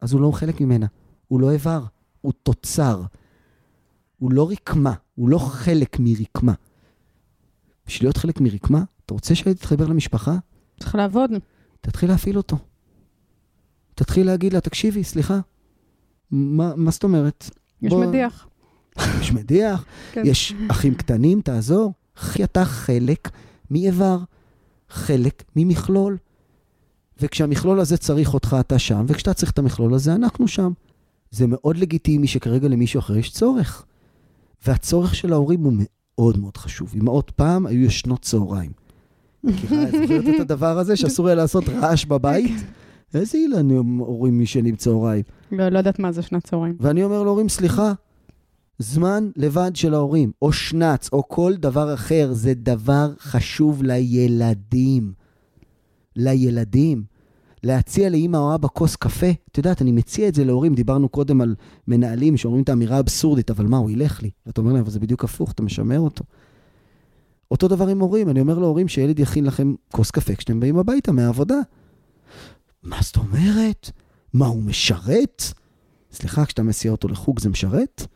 [0.00, 0.86] אז הוא לא חלק ממנה,
[1.28, 1.84] הוא לא איבר,
[2.20, 3.02] הוא תוצר.
[4.18, 6.52] הוא לא רקמה, הוא לא חלק מרקמה.
[7.86, 10.36] בשביל להיות חלק מרקמה, אתה רוצה שהילד יתחבר למשפחה?
[10.80, 11.30] צריך לעבוד.
[11.80, 12.58] תתחיל להפעיל אותו.
[13.94, 15.40] תתחיל להגיד לה, תקשיבי, סליחה,
[16.32, 17.50] מה, מה זאת אומרת?
[17.82, 18.06] יש בוא...
[18.06, 18.46] מדיח.
[19.20, 20.22] יש מדיח, כן.
[20.24, 21.92] יש אחים קטנים, תעזור.
[22.18, 23.30] אחי, אתה חלק
[23.70, 24.18] מאיבר,
[24.88, 26.16] חלק ממכלול.
[27.20, 30.72] וכשהמכלול הזה צריך אותך, אתה שם, וכשאתה צריך את המכלול הזה, אנחנו שם.
[31.30, 33.84] זה מאוד לגיטימי שכרגע למישהו אחר יש צורך.
[34.66, 36.94] והצורך של ההורים הוא מאוד מאוד חשוב.
[37.00, 38.70] אמהות פעם היו ישנות צהריים.
[39.44, 42.52] מכירה, זוכרת את הדבר הזה שאסור היה לעשות רעש בבית?
[43.14, 45.22] איזה אילן הורים ישנים צהריים?
[45.52, 46.76] לא, לא יודעת מה זה שנת צהריים.
[46.80, 47.92] ואני אומר להורים, סליחה,
[48.78, 55.12] זמן לבד של ההורים, או שנץ, או כל דבר אחר, זה דבר חשוב לילדים.
[56.16, 57.04] לילדים.
[57.64, 61.40] להציע לאמא או אבא כוס קפה, את יודעת, אני מציע את זה להורים, דיברנו קודם
[61.40, 61.54] על
[61.88, 64.30] מנהלים שאומרים את האמירה האבסורדית, אבל מה, הוא ילך לי.
[64.46, 66.24] ואתה אומר להם, אבל זה בדיוק הפוך, אתה משמר אותו.
[67.50, 71.12] אותו דבר עם הורים, אני אומר להורים שילד יכין לכם כוס קפה כשאתם באים הביתה
[71.12, 71.60] מהעבודה.
[72.82, 73.90] מה זאת אומרת?
[74.34, 75.42] מה, הוא משרת?
[76.12, 78.06] סליחה, כשאתה מסיע אותו לחוג זה משרת?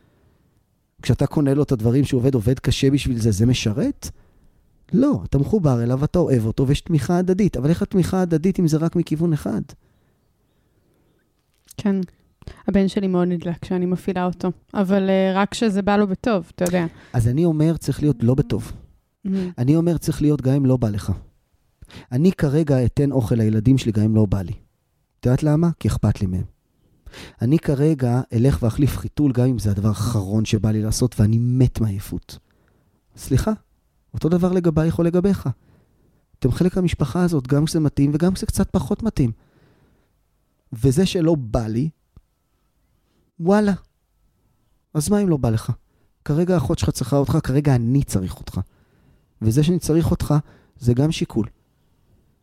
[1.01, 4.09] כשאתה קונה לו את הדברים שהוא עובד, עובד קשה בשביל זה, זה משרת?
[4.93, 7.57] לא, אתה מחובר אליו, אתה אוהב אותו, ויש תמיכה הדדית.
[7.57, 9.61] אבל איך התמיכה הדדית אם זה רק מכיוון אחד?
[11.77, 11.95] כן.
[12.67, 16.65] הבן שלי מאוד נדלק כשאני מפעילה אותו, אבל uh, רק כשזה בא לו בטוב, אתה
[16.65, 16.85] יודע.
[17.13, 18.71] אז אני אומר, צריך להיות לא בטוב.
[18.71, 19.29] Mm-hmm.
[19.57, 21.11] אני אומר, צריך להיות גם אם לא בא לך.
[22.11, 24.53] אני כרגע אתן אוכל לילדים שלי גם אם לא בא לי.
[25.19, 25.69] את יודעת למה?
[25.79, 26.43] כי אכפת לי מהם.
[27.41, 31.81] אני כרגע אלך ואחליף חיתול גם אם זה הדבר האחרון שבא לי לעשות ואני מת
[31.81, 32.39] מעייפות.
[33.17, 33.51] סליחה,
[34.13, 35.49] אותו דבר לגבייך או לגביך.
[36.39, 39.31] אתם חלק מהמשפחה הזאת, גם כשזה מתאים וגם כשזה קצת פחות מתאים.
[40.73, 41.89] וזה שלא בא לי,
[43.39, 43.73] וואלה.
[44.93, 45.71] אז מה אם לא בא לך?
[46.25, 48.59] כרגע האחות שלך צריכה אותך, כרגע אני צריך אותך.
[49.41, 50.33] וזה שאני צריך אותך,
[50.77, 51.47] זה גם שיקול.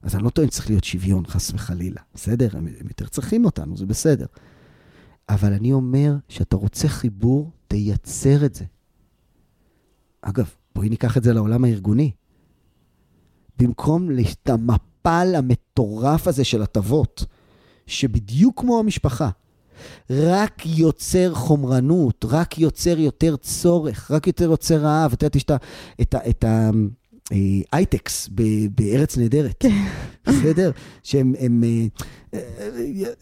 [0.04, 2.00] אז אני לא טוען שצריך להיות שוויון, חס וחלילה.
[2.14, 4.26] בסדר, הם, הם יותר צריכים אותנו, זה בסדר.
[5.28, 8.64] אבל אני אומר שאתה רוצה חיבור, תייצר את זה.
[10.22, 12.10] אגב, בואי ניקח את זה לעולם הארגוני.
[13.58, 17.24] במקום את המפל המטורף הזה של הטבות,
[17.86, 19.30] שבדיוק כמו המשפחה,
[20.10, 25.12] רק יוצר חומרנות, רק יוצר יותר צורך, רק יותר יוצר רעב.
[25.12, 25.44] את יודעת, יש
[26.00, 26.70] את ה...
[27.72, 28.28] אייטקס
[28.74, 29.84] בארץ נהדרת, כן.
[30.26, 30.70] בסדר?
[31.02, 32.38] שהם, הם, אה,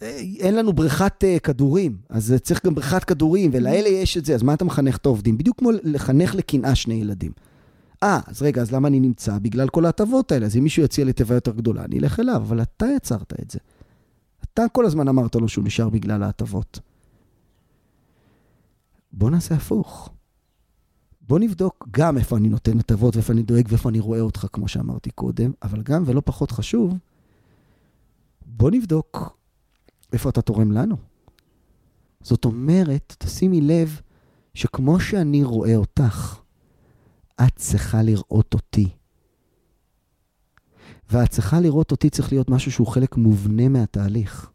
[0.01, 4.35] אה, אין לנו בריכת אה, כדורים, אז צריך גם בריכת כדורים, ולאלה יש את זה,
[4.35, 5.37] אז מה אתה מחנך את העובדים?
[5.37, 7.31] בדיוק כמו לחנך לקנאה שני ילדים.
[8.03, 9.39] אה, אז רגע, אז למה אני נמצא?
[9.39, 10.45] בגלל כל ההטבות האלה.
[10.45, 13.51] אז אם מישהו יציע לי תיבה יותר גדולה, אני אלך אליו, אבל אתה יצרת את
[13.51, 13.59] זה.
[14.43, 16.79] אתה כל הזמן אמרת לו שהוא נשאר בגלל ההטבות.
[19.13, 20.12] בוא נעשה הפוך.
[21.27, 24.67] בוא נבדוק גם איפה אני נותן הטבות ואיפה אני דואג ואיפה אני רואה אותך, כמו
[24.67, 26.97] שאמרתי קודם, אבל גם, ולא פחות חשוב,
[28.45, 29.37] בוא נבדוק
[30.13, 30.95] איפה אתה תורם לנו.
[32.21, 34.01] זאת אומרת, תשימי לב
[34.53, 36.39] שכמו שאני רואה אותך,
[37.41, 38.89] את צריכה לראות אותי.
[41.11, 44.49] ואת צריכה לראות אותי צריך להיות משהו שהוא חלק מובנה מהתהליך.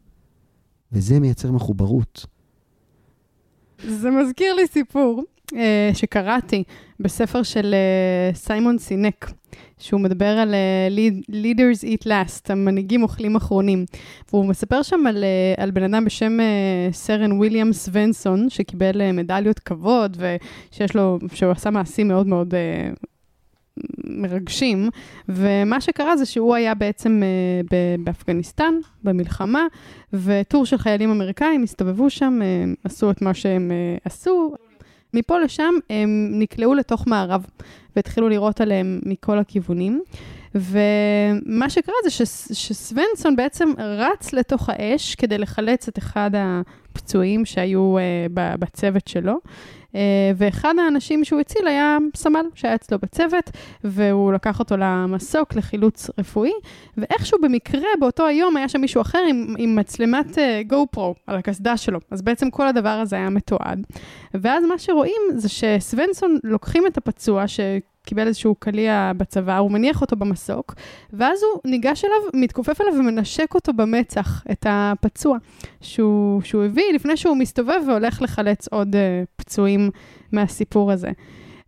[0.91, 2.25] וזה מייצר מחוברות.
[3.87, 5.23] זה מזכיר לי סיפור
[5.93, 6.63] שקראתי
[6.99, 7.75] בספר של
[8.33, 9.31] uh, סיימון סינק,
[9.77, 13.85] שהוא מדבר על uh, leaders eat last, המנהיגים אוכלים אחרונים.
[14.33, 15.23] והוא מספר שם על,
[15.57, 16.37] על בן אדם בשם
[16.91, 22.53] סרן וויליאם סוונסון, שקיבל מדליות כבוד, ושיש לו, שהוא עשה מעשים מאוד מאוד...
[24.03, 24.89] מרגשים,
[25.29, 27.21] ומה שקרה זה שהוא היה בעצם
[28.03, 29.65] באפגניסטן, במלחמה,
[30.13, 32.39] וטור של חיילים אמריקאים הסתובבו שם,
[32.83, 33.71] עשו את מה שהם
[34.05, 34.53] עשו.
[35.13, 37.45] מפה לשם הם נקלעו לתוך מערב,
[37.95, 40.01] והתחילו לירות עליהם מכל הכיוונים.
[40.55, 47.95] ומה שקרה זה ש- שסוונסון בעצם רץ לתוך האש כדי לחלץ את אחד הפצועים שהיו
[47.97, 48.01] uh,
[48.35, 49.37] בצוות שלו.
[49.95, 50.01] אה,
[50.35, 53.49] ואחד האנשים שהוא הציל היה סמל שהיה אצלו בצוות,
[53.83, 56.51] והוא לקח אותו למסוק לחילוץ רפואי,
[56.97, 61.37] ואיכשהו במקרה באותו היום היה שם מישהו אחר עם, עם מצלמת גו uh, פרו על
[61.37, 61.99] הקסדה שלו.
[62.11, 63.85] אז בעצם כל הדבר הזה היה מתועד.
[64.33, 67.59] ואז מה שרואים זה שסוונסון לוקחים את הפצוע, ש...
[68.09, 70.75] קיבל איזשהו קליע בצבא, הוא מניח אותו במסוק,
[71.13, 75.37] ואז הוא ניגש אליו, מתכופף אליו ומנשק אותו במצח, את הפצוע
[75.81, 78.97] שהוא, שהוא הביא, לפני שהוא מסתובב והולך לחלץ עוד uh,
[79.35, 79.89] פצועים
[80.31, 81.11] מהסיפור הזה.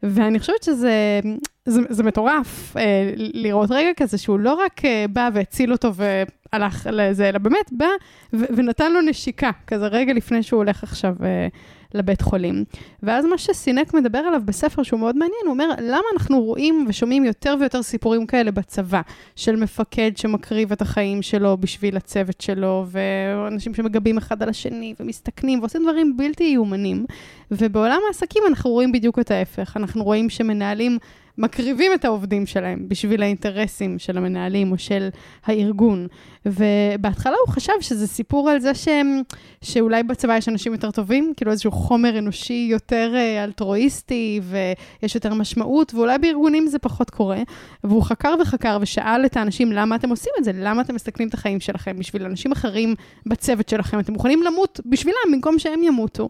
[0.04, 1.20] ואני חושבת שזה
[1.66, 6.90] זה, זה מטורף אה, לראות רגע כזה שהוא לא רק אה, בא והציל אותו והלך
[6.92, 7.86] לזה, אלא באמת בא
[8.34, 11.48] ו- ונתן לו נשיקה, כזה רגע לפני שהוא הולך עכשיו אה,
[11.94, 12.64] לבית חולים.
[13.04, 17.26] ואז מה שסינק מדבר עליו בספר, שהוא מאוד מעניין, הוא אומר, למה אנחנו רואים ושומעים
[17.26, 19.02] יותר ויותר סיפורים כאלה בצבא,
[19.36, 25.60] של מפקד שמקריב את החיים שלו בשביל הצוות שלו, ואנשים שמגבים אחד על השני, ומסתכנים,
[25.60, 27.06] ועושים דברים בלתי יאומנים.
[27.52, 29.78] ובעולם העסקים אנחנו רואים בדיוק את ההפך.
[29.78, 30.98] אנחנו רואים שמנהלים...
[31.42, 35.10] מקריבים את העובדים שלהם בשביל האינטרסים של המנהלים או של
[35.46, 36.08] הארגון.
[36.46, 39.22] ובהתחלה הוא חשב שזה סיפור על זה שהם,
[39.62, 45.34] שאולי בצבא יש אנשים יותר טובים, כאילו איזשהו חומר אנושי יותר אה, אלטרואיסטי ויש יותר
[45.34, 47.40] משמעות, ואולי בארגונים זה פחות קורה.
[47.84, 50.52] והוא חקר וחקר ושאל את האנשים, למה אתם עושים את זה?
[50.56, 54.00] למה אתם מסתכלים את החיים שלכם בשביל אנשים אחרים בצוות שלכם?
[54.00, 56.30] אתם מוכנים למות בשבילם במקום שהם ימותו.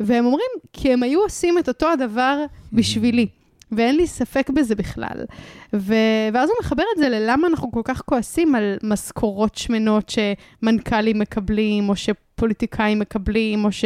[0.00, 3.41] והם אומרים, כי הם היו עושים את אותו הדבר בשבילי.
[3.72, 5.24] ואין לי ספק בזה בכלל.
[5.74, 5.94] ו...
[6.32, 11.88] ואז הוא מחבר את זה ללמה אנחנו כל כך כועסים על משכורות שמנות שמנכ"לים מקבלים,
[11.88, 13.84] או שפוליטיקאים מקבלים, או ש...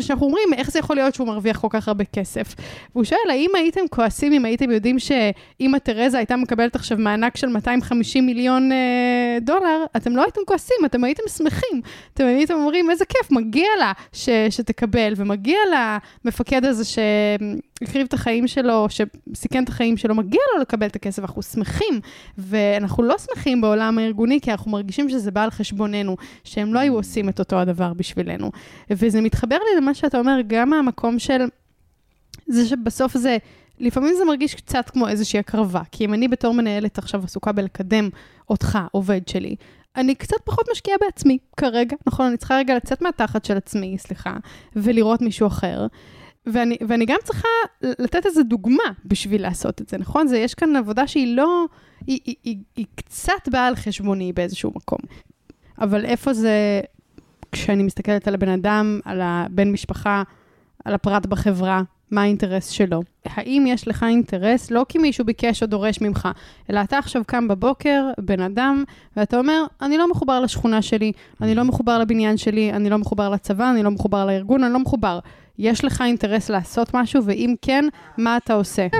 [0.00, 2.54] שאנחנו אומרים, איך זה יכול להיות שהוא מרוויח כל כך הרבה כסף?
[2.94, 7.48] והוא שואל, האם הייתם כועסים אם הייתם יודעים שאמא תרזה הייתה מקבלת עכשיו מענק של
[7.48, 11.80] 250 מיליון אה, דולר, אתם לא הייתם כועסים, אתם הייתם שמחים.
[12.14, 15.58] אתם הייתם אומרים, איזה כיף, מגיע לה ש, שתקבל, ומגיע
[16.24, 16.84] למפקד הזה
[17.84, 22.00] שהקריב את החיים שלו, שסיכן את החיים שלו, מגיע לו לקבל את הכסף, אנחנו שמחים.
[22.38, 26.94] ואנחנו לא שמחים בעולם הארגוני, כי אנחנו מרגישים שזה בא על חשבוננו, שהם לא היו
[26.94, 28.50] עושים את אותו הדבר בשבילנו.
[28.90, 31.44] וזה מתחבר לי למה שאתה אומר, גם מהמקום של
[32.46, 33.36] זה שבסוף זה,
[33.78, 38.08] לפעמים זה מרגיש קצת כמו איזושהי הקרבה, כי אם אני בתור מנהלת עכשיו עסוקה בלקדם
[38.50, 39.56] אותך, עובד שלי,
[39.96, 42.26] אני קצת פחות משקיעה בעצמי כרגע, נכון?
[42.26, 44.36] אני צריכה רגע לצאת מהתחת של עצמי, סליחה,
[44.76, 45.86] ולראות מישהו אחר.
[46.52, 47.48] ואני, ואני גם צריכה
[47.82, 50.26] לתת איזו דוגמה בשביל לעשות את זה, נכון?
[50.26, 51.64] זה, יש כאן עבודה שהיא לא,
[52.06, 55.00] היא, היא, היא, היא קצת באה על חשבוני באיזשהו מקום.
[55.80, 56.80] אבל איפה זה
[57.52, 60.22] כשאני מסתכלת על הבן אדם, על הבן משפחה,
[60.84, 63.02] על הפרט בחברה, מה האינטרס שלו.
[63.24, 66.28] האם יש לך אינטרס, לא כי מישהו ביקש או דורש ממך,
[66.70, 68.84] אלא אתה עכשיו קם בבוקר, בן אדם,
[69.16, 73.28] ואתה אומר, אני לא מחובר לשכונה שלי, אני לא מחובר לבניין שלי, אני לא מחובר
[73.28, 75.18] לצבא, אני לא מחובר לארגון, אני לא מחובר.
[75.60, 77.84] יש לך אינטרס לעשות משהו, ואם כן,
[78.18, 78.88] מה אתה עושה?
[78.88, 78.98] כן.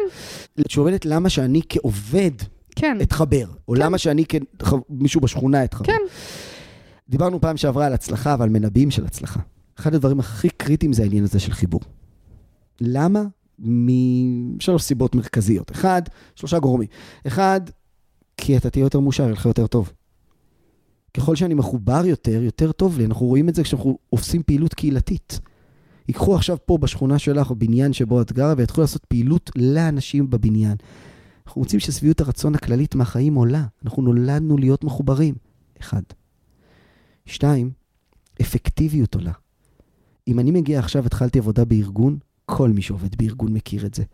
[0.69, 2.31] שואלת למה שאני כעובד
[2.77, 2.99] כן.
[3.03, 3.81] אתחבר, או כן.
[3.81, 4.25] למה שאני
[4.59, 5.87] כמישהו בשכונה אתחבר.
[5.87, 6.01] כן.
[7.09, 9.41] דיברנו פעם שעברה על הצלחה ועל מנבאים של הצלחה.
[9.79, 11.81] אחד הדברים הכי קריטיים זה העניין הזה של חיבור.
[12.81, 13.23] למה?
[13.59, 15.71] משלוש סיבות מרכזיות.
[15.71, 16.03] אחד,
[16.37, 16.89] שלושה גורמים.
[17.27, 17.61] אחד,
[18.37, 19.93] כי אתה תהיה יותר מאושר, יהיה לך יותר טוב.
[21.15, 23.05] ככל שאני מחובר יותר, יותר טוב לי.
[23.05, 25.41] אנחנו רואים את זה כשאנחנו עושים פעילות קהילתית.
[26.09, 30.77] ייקחו עכשיו פה בשכונה שלך, או בניין שבו את גרה, ויתחילו לעשות פעילות לאנשים בבניין.
[31.47, 33.65] אנחנו רוצים ששביעות הרצון הכללית מהחיים עולה.
[33.85, 35.35] אנחנו נולדנו להיות מחוברים.
[35.81, 36.03] אחד.
[37.27, 37.71] שתיים,
[38.41, 39.33] אפקטיביות עולה.
[40.29, 44.05] אם אני מגיע עכשיו, התחלתי עבודה בארגון, כל מי שעובד בארגון מכיר את זה.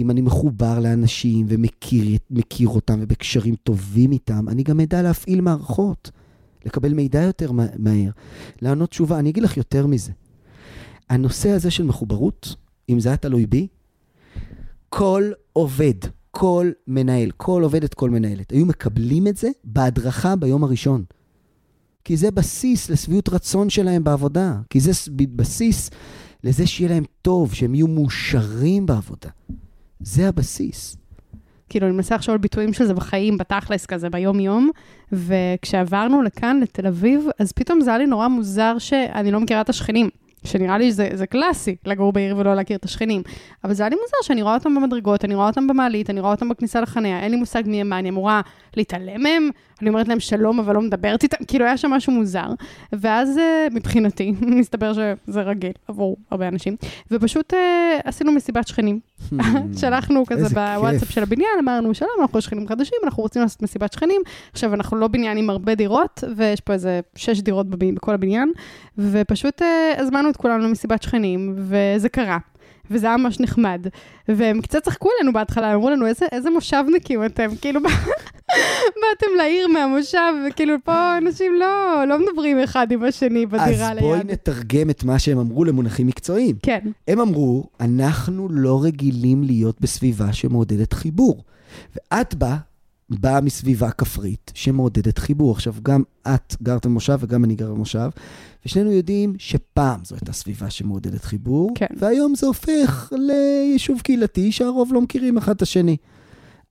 [0.00, 6.10] אם אני מחובר לאנשים ומכיר מכיר אותם ובקשרים טובים איתם, אני גם אדע להפעיל מערכות,
[6.64, 8.10] לקבל מידע יותר מהר,
[8.62, 9.18] לענות תשובה.
[9.18, 10.12] אני אגיד לך יותר מזה.
[11.10, 12.54] הנושא הזה של מחוברות,
[12.88, 13.66] אם זה היה תלוי בי,
[14.88, 15.94] כל עובד,
[16.30, 21.04] כל מנהל, כל עובדת, כל מנהלת, היו מקבלים את זה בהדרכה ביום הראשון.
[22.04, 24.92] כי זה בסיס לשביעות רצון שלהם בעבודה, כי זה
[25.36, 25.90] בסיס
[26.44, 29.30] לזה שיהיה להם טוב, שהם יהיו מאושרים בעבודה.
[30.00, 30.96] זה הבסיס.
[31.68, 34.70] כאילו, אני מנסה על ביטויים של זה בחיים, בתכלס כזה, ביום-יום,
[35.12, 39.68] וכשעברנו לכאן, לתל אביב, אז פתאום זה היה לי נורא מוזר שאני לא מכירה את
[39.68, 40.08] השכנים.
[40.44, 43.22] שנראה לי שזה קלאסי, לגור בעיר ולא להכיר את השכנים.
[43.64, 46.32] אבל זה היה לי מוזר שאני רואה אותם במדרגות, אני רואה אותם במעלית, אני רואה
[46.32, 48.40] אותם בכניסה לחניה, אין לי מושג מי הם, מה, אני אמורה
[48.76, 49.50] להתעלם מהם?
[49.80, 52.46] אני אומרת להם שלום, אבל לא מדברת איתם, כאילו היה שם משהו מוזר.
[52.92, 56.76] ואז אה, מבחינתי, מסתבר שזה רגיל עבור הרבה אנשים,
[57.10, 59.00] ופשוט אה, עשינו מסיבת שכנים.
[59.30, 59.42] Hmm.
[59.80, 64.22] שלחנו כזה בוואטסאפ של הבניין, אמרנו, שלום, אנחנו שכנים חדשים, אנחנו רוצים לעשות מסיבת שכנים.
[64.52, 68.52] עכשיו, אנחנו לא בניין עם הרבה דירות, ויש פה איזה שש דירות בכל הבניין,
[68.98, 72.38] ופשוט אה, הזמנו את כולנו למסיבת שכנים, וזה קרה.
[72.90, 73.86] וזה היה ממש נחמד.
[74.28, 77.80] והם קצת צחקו עלינו בהתחלה, אמרו לנו, איזה, איזה מושבניקים אתם, כאילו,
[79.00, 84.04] באתם לעיר מהמושב, וכאילו, פה אנשים לא, לא מדברים אחד עם השני בדירה ליד.
[84.04, 84.20] אז בואי.
[84.24, 86.56] נתרגם את מה שהם אמרו למונחים מקצועיים.
[86.62, 86.80] כן.
[87.08, 91.42] הם אמרו, אנחנו לא רגילים להיות בסביבה שמעודדת חיבור.
[91.96, 92.56] ואת באה
[93.20, 95.52] באה מסביבה כפרית שמעודדת חיבור.
[95.52, 98.08] עכשיו, גם את גרת במושב וגם אני גר במושב,
[98.66, 101.86] ושנינו יודעים שפעם זו הייתה סביבה שמעודדת חיבור, כן.
[101.96, 105.96] והיום זה הופך ליישוב קהילתי שהרוב לא מכירים אחד את השני.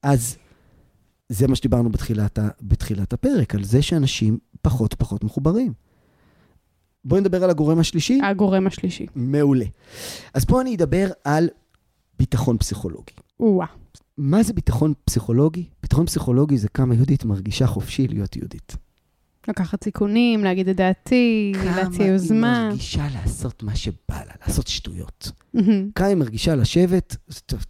[0.03, 0.38] אז
[1.29, 5.73] זה מה שדיברנו בתחילת, בתחילת הפרק, על זה שאנשים פחות פחות מחוברים.
[7.06, 8.19] בואי נדבר על הגורם השלישי.
[8.23, 9.06] הגורם השלישי.
[9.15, 9.65] מעולה.
[10.34, 11.49] אז פה אני אדבר על
[12.19, 13.13] ביטחון פסיכולוגי.
[13.39, 13.83] או-אה.
[14.17, 15.69] מה זה ביטחון פסיכולוגי?
[15.82, 18.76] ביטחון פסיכולוגי זה כמה יהודית מרגישה חופשי להיות יהודית.
[19.47, 22.53] לקחת סיכונים, להגיד את דעתי, להציע יוזמה.
[22.53, 25.32] כמה היא מרגישה לעשות מה שבא לה, לעשות שטויות.
[25.95, 27.15] כמה היא מרגישה לשבת,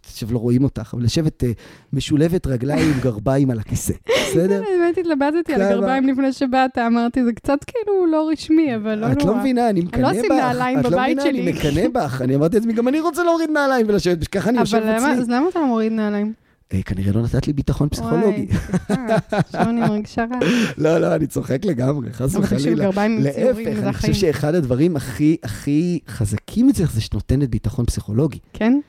[0.04, 1.46] עכשיו לא רואים אותך, אבל לשבת uh,
[1.92, 3.92] משולבת רגליים עם גרביים על הכיסא,
[4.30, 4.62] בסדר?
[4.62, 9.12] באמת התלבטתי על הגרביים לפני שבאת, אמרתי, זה קצת כאילו לא רשמי, אבל לא נורא.
[9.12, 10.14] את לא מבינה, אני מקנא בך.
[10.14, 11.50] לא אשים נעליים בבית שלי.
[11.50, 12.22] את לא מבינה, אני מקנא בך.
[12.22, 14.96] אני אמרתי לעצמי, גם אני רוצה להוריד נעליים ולשבת, ככה אני יושב אצלי.
[14.96, 16.43] אבל אז למה אתה לא מוריד נעליים?
[16.72, 18.46] אה, כנראה לא נתת לי ביטחון פסיכולוגי.
[18.88, 18.96] וואי,
[19.30, 20.38] עכשיו אני מרגישה רע.
[20.84, 22.90] לא, לא, אני צוחק לגמרי, חס וחלילה.
[23.20, 28.38] להפך, אני חושב שאחד הדברים הכי הכי חזקים אצלך זה שאת נותנת ביטחון פסיכולוגי.
[28.52, 28.80] כן?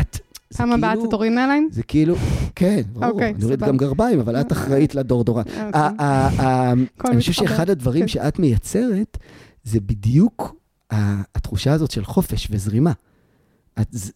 [0.00, 0.18] את...
[0.56, 1.68] פעם הבאה כאילו- אתה תוריד נעליים?
[1.72, 2.16] זה כאילו,
[2.54, 5.42] כן, ברור, אוקיי, אני אוריד גם גרביים, אבל את אחראית לדורדורן.
[5.42, 7.10] אוקיי.
[7.10, 8.08] אני חושב שאחד הדברים כן.
[8.08, 9.18] שאת מייצרת,
[9.64, 10.56] זה בדיוק
[10.90, 12.92] התחושה הזאת של חופש וזרימה.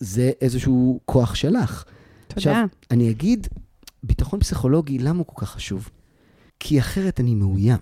[0.01, 1.85] זה איזשהו כוח שלך.
[2.35, 2.51] תודה.
[2.51, 3.47] עכשיו, אני אגיד,
[4.03, 5.89] ביטחון פסיכולוגי, למה הוא כל כך חשוב?
[6.61, 7.79] כי אחרת אני מאוים.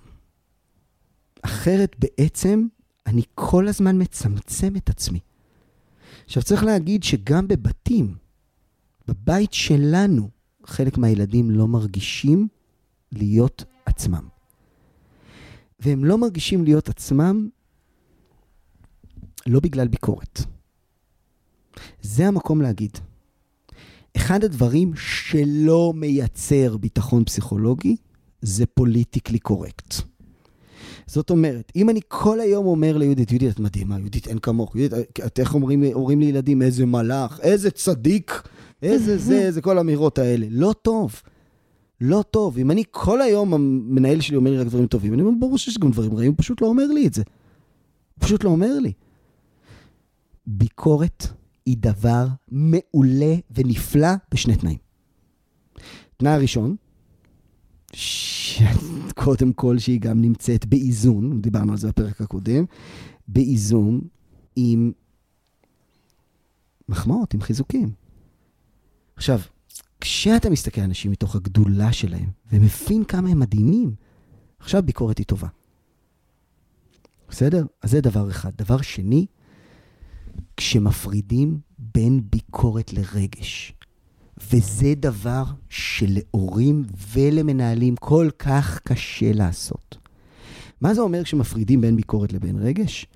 [1.43, 2.67] אחרת בעצם
[3.07, 5.21] אני כל הזמן מצמצם את עצמי.
[6.25, 8.15] עכשיו צריך להגיד שגם בבתים,
[9.09, 10.29] בבית שלנו,
[10.65, 12.49] חלק מהילדים לא מרגישים
[13.13, 14.29] להיות עצמם.
[15.81, 17.49] והם לא מרגישים להיות עצמם
[19.47, 20.41] לא בגלל ביקורת.
[22.03, 22.99] זה המקום להגיד.
[24.17, 27.97] אחד הדברים שלא מייצר ביטחון פסיכולוגי
[28.43, 29.95] זה פוליטיקלי קורקט.
[31.07, 35.11] זאת אומרת, אם אני כל היום אומר ליהודית, יהודית, את מדהימה, יהודית, אין כמוך, יהודית,
[35.27, 38.43] את איך אומרים, אומרים לילדים, איזה מלאך, איזה צדיק,
[38.83, 40.47] איזה זה, איזה כל האמירות האלה.
[40.51, 41.23] לא טוב.
[42.01, 42.59] לא טוב.
[42.59, 45.79] אם אני כל היום, המנהל שלי אומר לי רק דברים טובים, אני אומר, ברור שיש
[45.79, 47.23] גם דברים רעים, הוא פשוט לא אומר לי את זה.
[48.15, 48.93] הוא פשוט לא אומר לי.
[50.47, 51.27] ביקורת
[51.67, 54.79] היא דבר מעולה ונפלא בשני תנאים.
[56.17, 56.77] תנאי הראשון,
[59.15, 62.65] קודם כל שהיא גם נמצאת באיזון, דיברנו על זה בפרק הקודם,
[63.29, 64.01] באיזון
[64.57, 64.93] עם
[66.89, 67.93] מחמאות, עם חיזוקים.
[69.17, 69.41] עכשיו,
[70.01, 73.95] כשאתה מסתכל על אנשים מתוך הגדולה שלהם, ומבין כמה הם מדהימים,
[74.59, 75.49] עכשיו ביקורת היא טובה.
[77.29, 77.67] בסדר?
[77.83, 78.51] אז זה דבר אחד.
[78.57, 79.27] דבר שני,
[80.57, 83.73] כשמפרידים בין ביקורת לרגש.
[84.53, 89.97] וזה דבר שלהורים ולמנהלים כל כך קשה לעשות.
[90.81, 93.07] מה זה אומר כשמפרידים בין ביקורת לבין רגש?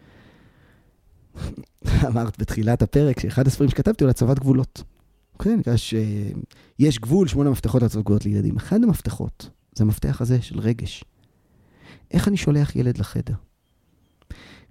[2.08, 4.82] אמרת בתחילת הפרק שאחד הספרים שכתבתי הוא להצבת גבולות.
[5.38, 8.56] כן, נקרא שיש גבול, שמונה מפתחות להצבת גבולות לילדים.
[8.56, 11.04] אחד המפתחות זה המפתח הזה של רגש.
[12.10, 13.34] איך אני שולח ילד לחדר?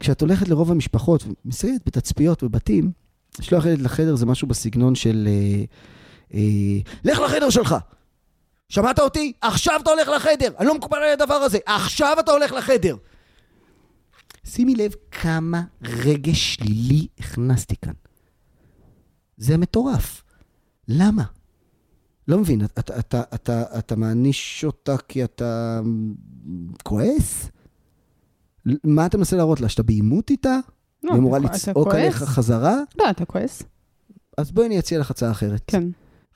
[0.04, 2.92] כשאת הולכת לרוב המשפחות, ומסיירת בתצפיות בבתים,
[3.40, 5.28] לשלוח ילד לחדר זה משהו בסגנון של...
[5.28, 5.64] אה,
[6.34, 6.40] אה,
[7.04, 7.76] לך לחדר שלך!
[8.70, 9.34] שמעת אותי?
[9.42, 10.54] עכשיו אתה הולך לחדר!
[10.60, 11.58] אני לא מקובל על הדבר הזה!
[11.66, 12.96] עכשיו אתה הולך לחדר!
[14.46, 17.94] שימי לב כמה רגש שלילי הכנסתי כאן.
[19.38, 20.24] זה מטורף.
[20.88, 21.24] למה?
[22.28, 25.82] לא מבין, אתה, אתה, אתה, אתה, אתה מעניש אותה כי אתה
[26.84, 27.50] כועס?
[28.84, 29.70] מה אתה מנסה להראות לה?
[29.70, 30.60] שאתה בעימות איתה?
[31.04, 31.88] לא, היא אמורה לצעוק?
[31.88, 32.78] עליך חזרה?
[33.00, 33.64] לא, אתה כועס.
[34.38, 35.62] אז בואי אני אציע לך הצעה אחרת.
[35.68, 35.84] כן.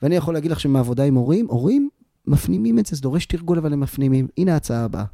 [0.02, 1.88] ואני יכול להגיד לך שמעבודה עם הורים, הורים
[2.26, 4.28] מפנימים את זה, זה דורש תרגול, אבל הם מפנימים.
[4.38, 5.04] הנה ההצעה הבאה.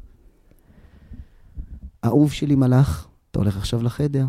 [2.05, 4.25] אהוב שלי מלאך, אתה הולך עכשיו לחדר.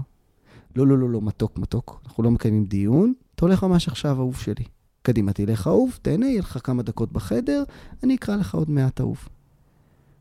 [0.76, 2.01] לא, לא, לא, לא, מתוק, מתוק.
[2.07, 4.64] אנחנו לא מקיימים דיון, אתה הולך ממש עכשיו, אהוב שלי.
[5.03, 7.64] קדימה, תלך אהוב, תהנה, יהיה לך כמה דקות בחדר,
[8.03, 9.28] אני אקרא לך עוד מעט אהוב.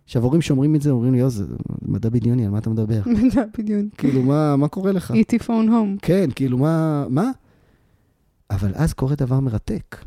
[0.06, 1.46] עכשיו, הורים שאומרים את זה, אומרים לי, יו, זה
[1.82, 3.02] מדע בדיוני, על מה אתה מדבר?
[3.34, 3.96] זה בדיוק.
[3.98, 5.12] כאילו, מה, מה קורה לך?
[5.12, 5.98] איטי פון הום.
[6.02, 7.06] כן, כאילו, מה...
[7.10, 7.32] מה?
[8.50, 10.06] אבל אז קורה דבר מרתק.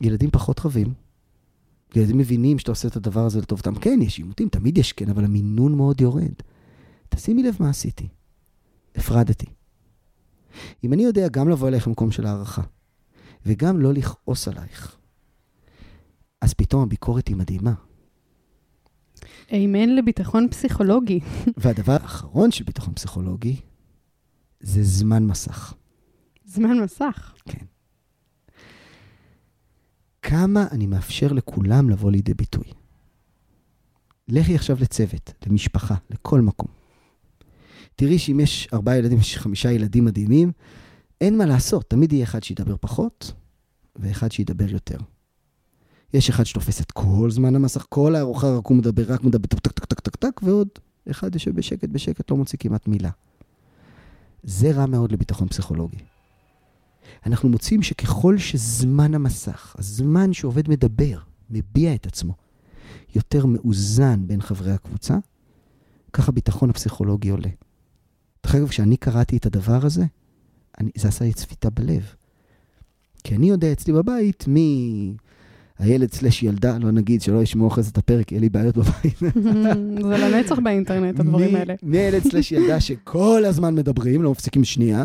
[0.00, 0.94] ילדים פחות רבים.
[1.96, 3.74] ילדים מבינים שאתה עושה את הדבר הזה לטובתם.
[3.74, 6.32] כן, יש עימותים, תמיד יש כן, אבל המינון מאוד יורד.
[7.08, 8.08] תשימי לב מה עשיתי.
[8.94, 9.46] הפרדתי.
[10.84, 12.62] אם אני יודע גם לבוא אליך במקום של הערכה,
[13.46, 14.96] וגם לא לכעוס עלייך,
[16.40, 17.72] אז פתאום הביקורת היא מדהימה.
[19.52, 21.20] אמן לביטחון פסיכולוגי.
[21.56, 23.56] והדבר האחרון של ביטחון פסיכולוגי,
[24.60, 25.74] זה זמן מסך.
[26.44, 27.34] זמן מסך.
[27.48, 27.64] כן.
[30.22, 32.64] כמה אני מאפשר לכולם לבוא לידי ביטוי.
[34.28, 36.68] לכי עכשיו לצוות, למשפחה, לכל מקום.
[37.96, 40.52] תראי שאם יש ארבעה ילדים, יש חמישה ילדים מדהימים,
[41.20, 43.32] אין מה לעשות, תמיד יהיה אחד שידבר פחות,
[43.96, 44.98] ואחד שידבר יותר.
[46.14, 49.58] יש אחד שתופס את כל זמן המסך, כל הארוחה רק הוא מדבר, רק מדבר טק
[49.58, 50.68] טק טק טק טק ועוד
[51.10, 53.10] אחד יושב בשקט בשקט, לא מוציא כמעט מילה.
[54.42, 55.98] זה רע מאוד לביטחון פסיכולוגי.
[57.26, 61.18] אנחנו מוצאים שככל שזמן המסך, הזמן שעובד מדבר,
[61.50, 62.34] מביע את עצמו,
[63.14, 65.18] יותר מאוזן בין חברי הקבוצה,
[66.12, 67.48] ככה הביטחון הפסיכולוגי עולה.
[68.44, 70.04] דרך אגב, כשאני קראתי את הדבר הזה,
[70.80, 72.14] אני, זה עשה לי צפיתה בלב.
[73.24, 75.14] כי אני יודע אצלי בבית מי
[75.78, 79.18] הילד סלש ילדה, לא נגיד שלא ישמעו אחרי זה את הפרק, יהיה לי בעיות בבית.
[80.08, 81.74] זה לנצח באינטרנט, הדברים האלה.
[81.82, 85.04] מי הילד סלש ילדה שכל הזמן מדברים, לא מפסיקים שנייה,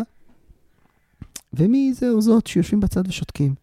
[1.54, 3.54] ומי זה או זאת שיושבים בצד ושותקים.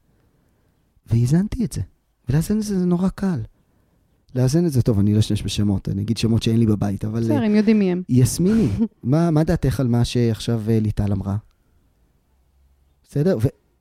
[1.06, 1.80] והאזנתי את זה.
[2.28, 3.40] ולאזן את זה זה נורא קל.
[4.34, 7.20] לאזן את זה, טוב, אני לא אשתמש בשמות, אני אגיד שמות שאין לי בבית, אבל...
[7.20, 8.02] בסדר, הם יודעים מי הם.
[8.09, 8.68] יסמיני,
[9.02, 11.36] מה, מה דעתך על מה שעכשיו אה, ליטל אמרה?
[13.09, 13.38] בסדר?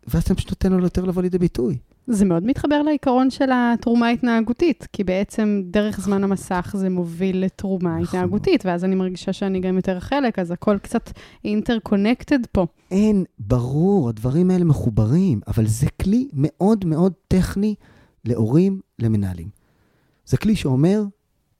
[0.07, 1.77] ואז אתה פשוט נותן לו יותר לבוא לידי ביטוי.
[2.07, 7.99] זה מאוד מתחבר לעיקרון של התרומה ההתנהגותית, כי בעצם דרך זמן המסך זה מוביל לתרומה
[7.99, 8.19] נכון.
[8.19, 11.11] התנהגותית, ואז אני מרגישה שאני גם יותר חלק, אז הכל קצת
[11.45, 12.65] אינטרקונקטד פה.
[12.91, 17.75] אין, ברור, הדברים האלה מחוברים, אבל זה כלי מאוד מאוד טכני
[18.25, 19.49] להורים, למנהלים.
[20.25, 21.03] זה כלי שאומר,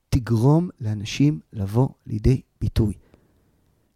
[0.09, 2.93] תגרום לאנשים לבוא לידי ביטוי.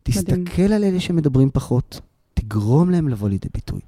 [0.10, 0.46] מדהים.
[0.46, 2.02] תסתכל על אלה שמדברים פחות,
[2.34, 3.82] תגרום להם לבוא לידי ביטוי.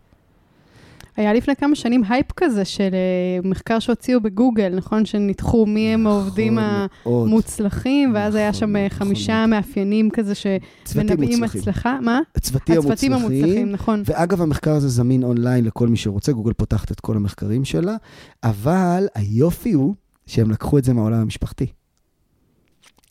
[1.18, 5.06] היה לפני כמה שנים הייפ כזה של אה, מחקר שהוציאו בגוגל, נכון?
[5.06, 7.28] שניתחו מי הם העובדים נכון מאוד.
[7.28, 11.44] המוצלחים, ואז היה נכון שם אה, מאוד, חמישה נכון מאפיינים כזה שמנבאים.
[11.44, 12.00] הצלחה.
[12.02, 12.20] מה?
[12.36, 13.72] הצוותים הצוותים המוצלחים, המוצלחים.
[13.72, 14.04] נכון.
[14.06, 17.96] ואגב, המחקר הזה זמין אונליין לכל מי שרוצה, גוגל פותחת את כל המחקרים שלה,
[18.44, 19.96] אבל היופי הוא
[20.26, 21.66] שהם לקחו את זה מהעולם המשפחתי.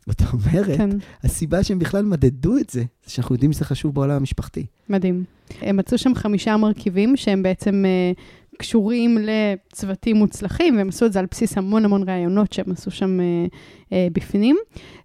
[0.07, 0.91] זאת אומרת, כן,
[1.25, 4.67] הסיבה שהם בכלל מדדו את זה, זה שאנחנו יודעים שזה חשוב בעולם המשפחתי.
[4.89, 5.25] מדהים.
[5.61, 8.13] הם מצאו שם חמישה מרכיבים שהם בעצם אה,
[8.59, 13.21] קשורים לצוותים מוצלחים, והם עשו את זה על בסיס המון המון ראיונות שהם עשו שם
[13.21, 13.25] אה,
[13.93, 14.57] אה, בפנים.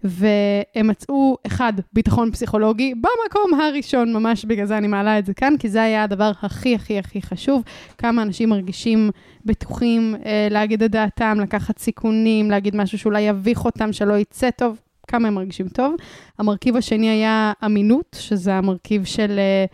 [0.04, 5.54] והם מצאו, אחד, ביטחון פסיכולוגי, במקום הראשון, ממש בגלל זה אני מעלה את זה כאן,
[5.60, 7.64] כי זה היה הדבר הכי הכי הכי חשוב.
[7.98, 9.10] כמה אנשים מרגישים
[9.46, 14.80] בטוחים אה, להגיד את דעתם, לקחת סיכונים, להגיד משהו שאולי יביך אותם, שלא יצא טוב.
[15.08, 15.96] כמה הם מרגישים טוב.
[16.40, 19.66] המרכיב השני היה אמינות, שזה המרכיב של אה,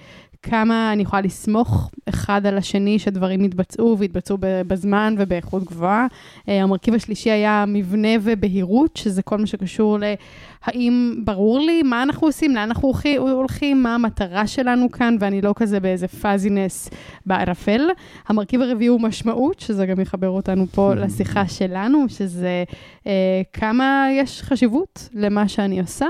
[0.43, 6.07] כמה אני יכולה לסמוך אחד על השני, שדברים יתבצעו ויתבצעו בזמן ובאיכות גבוהה.
[6.49, 12.27] אה, המרכיב השלישי היה מבנה ובהירות, שזה כל מה שקשור להאם ברור לי מה אנחנו
[12.27, 16.89] עושים, לאן אנחנו הולכי- הולכים, מה המטרה שלנו כאן, ואני לא כזה באיזה פאזינס
[17.25, 17.81] בערפל.
[18.27, 22.63] המרכיב הרביעי הוא משמעות, שזה גם יחבר אותנו פה לשיחה שלנו, שזה
[23.07, 23.11] אה,
[23.53, 26.07] כמה יש חשיבות למה שאני עושה.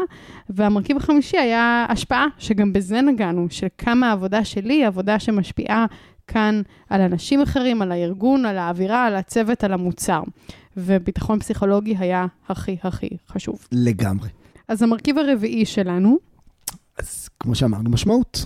[0.49, 5.85] והמרכיב החמישי היה השפעה, שגם בזה נגענו, של כמה העבודה שלי עבודה שמשפיעה
[6.27, 10.21] כאן על אנשים אחרים, על הארגון, על האווירה, על הצוות, על המוצר.
[10.77, 13.67] וביטחון פסיכולוגי היה הכי הכי חשוב.
[13.71, 14.29] לגמרי.
[14.67, 16.17] אז המרכיב הרביעי שלנו,
[16.99, 18.45] אז כמו שאמרנו, משמעות.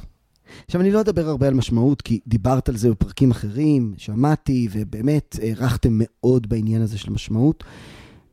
[0.65, 5.35] עכשיו, אני לא אדבר הרבה על משמעות, כי דיברת על זה בפרקים אחרים, שמעתי, ובאמת
[5.41, 7.63] הערכתם מאוד בעניין הזה של משמעות,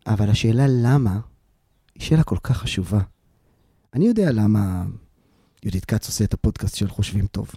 [0.06, 1.18] אבל השאלה למה,
[1.94, 3.00] היא שאלה כל כך חשובה.
[3.94, 4.84] אני יודע למה
[5.64, 7.50] יהודית כץ עושה את הפודקאסט של חושבים טוב.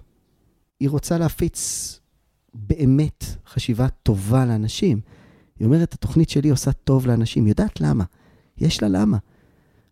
[0.80, 2.00] היא רוצה להפיץ
[2.54, 5.02] באמת חשיבה טובה לאנשים.
[5.60, 7.46] היא אומרת, התוכנית שלי עושה טוב לאנשים.
[7.46, 8.04] היא יודעת למה.
[8.58, 9.18] יש לה למה.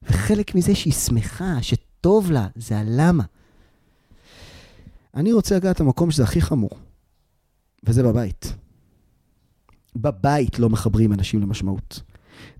[0.04, 3.24] וחלק מזה שהיא שמחה, שטוב לה, זה הלמה.
[5.16, 6.70] אני רוצה לגעת למקום שזה הכי חמור,
[7.84, 8.54] וזה בבית.
[9.96, 12.02] בבית לא מחברים אנשים למשמעות.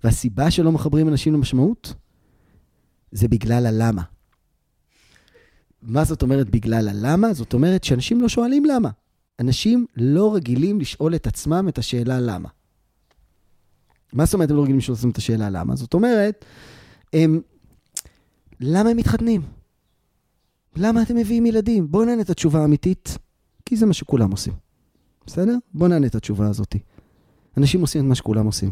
[0.04, 1.94] והסיבה שלא מחברים אנשים למשמעות,
[3.12, 4.02] זה בגלל הלמה.
[5.86, 7.34] מה זאת אומרת בגלל הלמה?
[7.34, 8.90] זאת אומרת שאנשים לא שואלים למה.
[9.40, 12.50] אנשים לא רגילים לשאול את עצמם את השאלה למה.
[14.14, 15.76] מה זאת אומרת הם לא רגילים לשאול את השאלה למה?
[15.76, 16.46] זאת אומרת,
[17.14, 17.42] הם...
[18.60, 19.42] למה הם מתחתנים?
[20.76, 21.92] למה אתם מביאים ילדים?
[21.92, 23.18] בואו נענה את התשובה האמיתית,
[23.66, 24.54] כי זה מה שכולם עושים.
[25.28, 25.56] בסדר?
[25.74, 26.76] בואו נענה את התשובה הזאת.
[27.58, 28.72] אנשים עושים את מה שכולם עושים.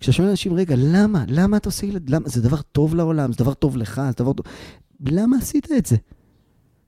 [0.00, 1.24] כששואלים אנשים, רגע, למה?
[1.28, 2.10] למה אתה עושה ילד?
[2.10, 2.28] למה?
[2.28, 4.46] זה דבר טוב לעולם, זה דבר טוב לך, זה דבר טוב...
[5.00, 5.96] למה עשית את זה?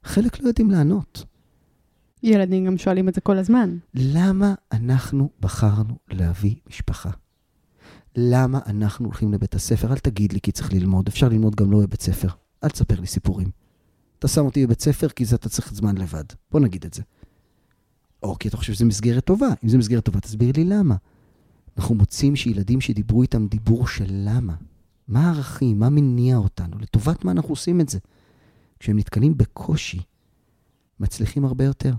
[0.02, 1.24] חלק לא יודעים לענות.
[2.22, 3.76] ילדים גם שואלים את זה כל הזמן.
[3.94, 7.10] למה אנחנו בחרנו להביא משפחה?
[8.16, 9.92] למה אנחנו הולכים לבית הספר?
[9.92, 12.28] אל תגיד לי כי צריך ללמוד, אפשר ללמוד גם לא בבית ספר.
[12.64, 13.50] אל תספר לי סיפורים.
[14.18, 16.24] אתה שם אותי בבית ספר כי זה אתה צריך זמן לבד.
[16.50, 17.02] בוא נגיד את זה.
[18.22, 19.48] או כי אתה חושב שזו מסגרת טובה.
[19.64, 20.94] אם זו מסגרת טובה, תסביר לי למה.
[21.78, 24.54] אנחנו מוצאים שילדים שדיברו איתם דיבור של למה.
[25.08, 25.78] מה הערכים?
[25.78, 26.78] מה מניע אותנו?
[26.78, 27.98] לטובת מה אנחנו עושים את זה?
[28.80, 30.00] כשהם נתקלים בקושי,
[31.00, 31.94] מצליחים הרבה יותר.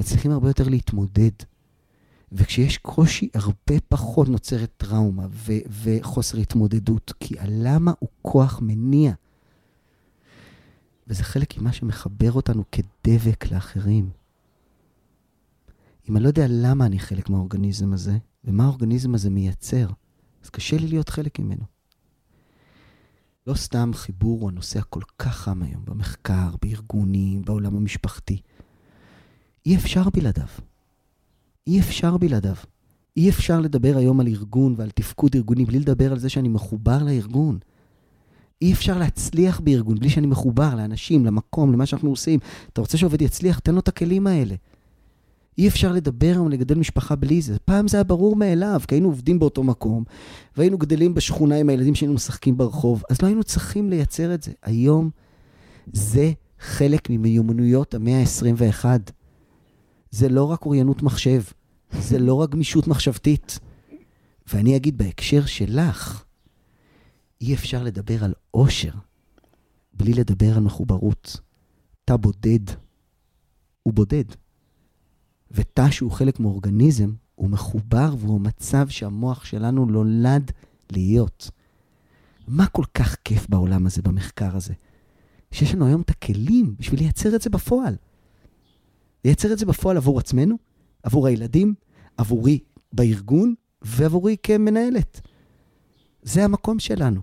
[0.00, 1.30] מצליחים הרבה יותר להתמודד.
[2.32, 5.52] וכשיש קושי, הרבה פחות נוצרת טראומה ו-
[5.82, 9.12] וחוסר התמודדות, כי הלמה הוא כוח מניע.
[11.06, 14.10] וזה חלק ממה שמחבר אותנו כדבק לאחרים.
[16.08, 19.88] אם אני לא יודע למה אני חלק מהאורגניזם הזה, ומה האורגניזם הזה מייצר,
[20.44, 21.77] אז קשה לי להיות חלק ממנו.
[23.48, 28.40] לא סתם חיבור הוא הנושא הכל כך חם היום, במחקר, בארגונים, בעולם המשפחתי.
[29.66, 30.46] אי אפשר בלעדיו.
[31.66, 32.54] אי אפשר בלעדיו.
[33.16, 37.02] אי אפשר לדבר היום על ארגון ועל תפקוד ארגוני בלי לדבר על זה שאני מחובר
[37.02, 37.58] לארגון.
[38.62, 42.40] אי אפשר להצליח בארגון בלי שאני מחובר לאנשים, למקום, למה שאנחנו עושים.
[42.72, 43.58] אתה רוצה שעובד יצליח?
[43.58, 44.54] תן לו את הכלים האלה.
[45.58, 47.58] אי אפשר לדבר היום לגדל משפחה בלי זה.
[47.58, 50.04] פעם זה היה ברור מאליו, כי היינו עובדים באותו מקום,
[50.56, 54.52] והיינו גדלים בשכונה עם הילדים שהיינו משחקים ברחוב, אז לא היינו צריכים לייצר את זה.
[54.62, 55.10] היום
[55.92, 58.84] זה חלק ממיומנויות המאה ה-21.
[60.10, 61.42] זה לא רק אוריינות מחשב,
[61.92, 63.58] זה לא רק גמישות מחשבתית.
[64.52, 66.24] ואני אגיד בהקשר שלך,
[67.40, 68.90] אי אפשר לדבר על עושר
[69.92, 71.40] בלי לדבר על מחוברות.
[72.04, 72.70] תא בודד
[73.82, 74.24] הוא בודד.
[75.50, 80.50] ותא שהוא חלק מאורגניזם, הוא מחובר והוא המצב שהמוח שלנו נולד
[80.90, 81.50] להיות.
[82.48, 84.74] מה כל כך כיף בעולם הזה, במחקר הזה?
[85.52, 87.96] שיש לנו היום את הכלים בשביל לייצר את זה בפועל.
[89.24, 90.56] לייצר את זה בפועל עבור עצמנו,
[91.02, 91.74] עבור הילדים,
[92.16, 92.58] עבורי
[92.92, 95.20] בארגון ועבורי כמנהלת.
[96.22, 97.20] זה המקום שלנו.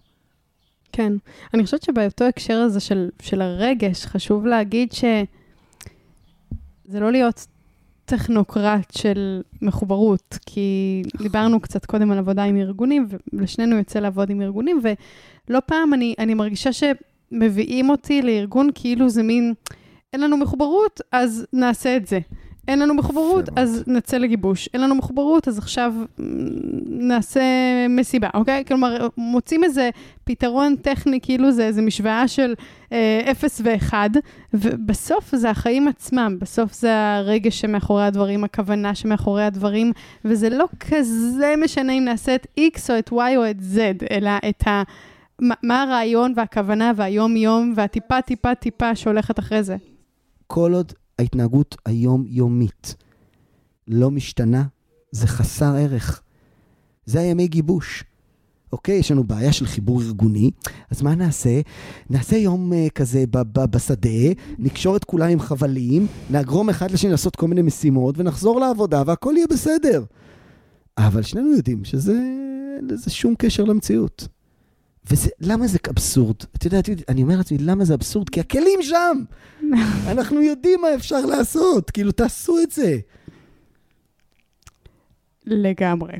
[0.91, 1.13] כן.
[1.53, 7.47] אני חושבת שבאותו הקשר הזה של, של הרגש, חשוב להגיד שזה לא להיות
[8.05, 14.41] טכנוקרט של מחוברות, כי דיברנו קצת קודם על עבודה עם ארגונים, ולשנינו יוצא לעבוד עם
[14.41, 19.53] ארגונים, ולא פעם אני, אני מרגישה שמביאים אותי לארגון כאילו זה מין,
[20.13, 22.19] אין לנו מחוברות, אז נעשה את זה.
[22.67, 24.69] אין לנו מחוברות, אז נצא לגיבוש.
[24.73, 25.93] אין לנו מחוברות, אז עכשיו
[26.85, 27.41] נעשה
[27.89, 28.63] מסיבה, אוקיי?
[28.67, 29.89] כלומר, מוצאים איזה
[30.23, 32.53] פתרון טכני, כאילו זה איזו משוואה של
[32.91, 33.93] אה, 0 ו-1,
[34.53, 39.91] ובסוף זה החיים עצמם, בסוף זה הרגש שמאחורי הדברים, הכוונה שמאחורי הדברים,
[40.25, 44.31] וזה לא כזה משנה אם נעשה את X או את Y או את Z, אלא
[44.49, 44.83] את ה...
[45.39, 49.75] מה הרעיון והכוונה והיום-יום והטיפה-טיפה-טיפה שהולכת אחרי זה.
[50.47, 52.95] כל עוד ההתנהגות היומיומית
[53.87, 54.63] לא משתנה,
[55.11, 56.21] זה חסר ערך.
[57.05, 58.03] זה הימי גיבוש.
[58.73, 60.51] אוקיי, יש לנו בעיה של חיבור ארגוני,
[60.91, 61.61] אז מה נעשה?
[62.09, 64.09] נעשה יום uh, כזה ב- ב- בשדה,
[64.59, 69.33] נקשור את כולם עם חבלים, נגרום אחד לשני לעשות כל מיני משימות, ונחזור לעבודה והכל
[69.37, 70.03] יהיה בסדר.
[70.97, 72.19] אבל שנינו יודעים שזה
[72.81, 74.27] לזה שום קשר למציאות.
[75.11, 76.35] ולמה זה אבסורד?
[76.55, 78.29] את יודעת, אני אומר לעצמי, למה זה אבסורד?
[78.29, 79.23] כי הכלים שם!
[80.11, 82.97] אנחנו יודעים מה אפשר לעשות, כאילו, תעשו את זה.
[85.47, 86.13] לגמרי.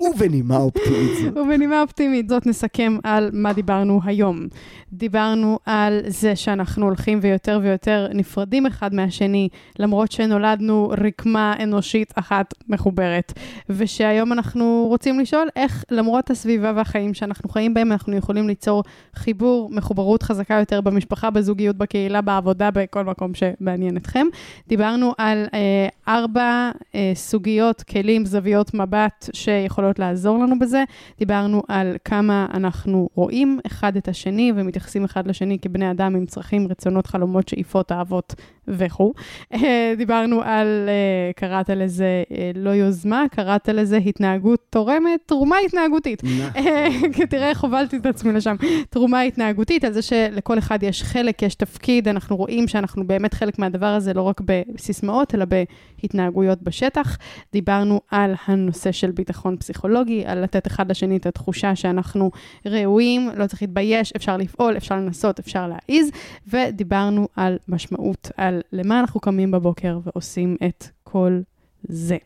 [0.00, 1.40] ובנימה אופטימית זו.
[1.40, 4.46] ובנימה אופטימית זאת נסכם על מה דיברנו היום.
[4.92, 9.48] דיברנו על זה שאנחנו הולכים ויותר ויותר נפרדים אחד מהשני,
[9.78, 13.32] למרות שנולדנו רקמה אנושית אחת מחוברת.
[13.70, 18.82] ושהיום אנחנו רוצים לשאול איך למרות הסביבה והחיים שאנחנו חיים בהם, אנחנו יכולים ליצור
[19.14, 24.26] חיבור, מחוברות חזקה יותר במשפחה, בזוגיות, בקהילה, בעבודה, בכל מקום שמעניין אתכם.
[24.68, 30.84] דיברנו על אה, ארבע אה, סוגיות, כלים, זוויות מבט שיכולות לעזור לנו בזה.
[31.18, 36.68] דיברנו על כמה אנחנו רואים אחד את השני ומתייחסים אחד לשני כבני אדם עם צרכים,
[36.68, 38.34] רצונות, חלומות, שאיפות, אהבות
[38.68, 39.12] וכו'.
[39.98, 46.22] דיברנו על, אה, קראת לזה אה, לא יוזמה, קראת לזה התנהגות תורמת, תרומה התנהגותית.
[46.56, 46.88] אה,
[47.30, 48.56] תראה איך הובלתי את עצמי לשם.
[48.90, 53.58] תרומה התנהגותית, על זה שלכל אחד יש חלק, יש תפקיד, אנחנו רואים שאנחנו באמת חלק
[53.58, 57.18] מהדבר הזה, לא רק בסיסמאות, אלא בהתנהגויות בשטח.
[57.52, 62.30] דיברנו על הנושא של ביטחון פסיכולוגי, על לתת אחד לשני את התחושה שאנחנו
[62.66, 66.10] ראויים, לא צריך להתבייש, אפשר לפעול, אפשר לנסות, אפשר להעיז,
[66.48, 71.40] ודיברנו על משמעות, על למה אנחנו קמים בבוקר ועושים את כל
[71.88, 72.16] זה.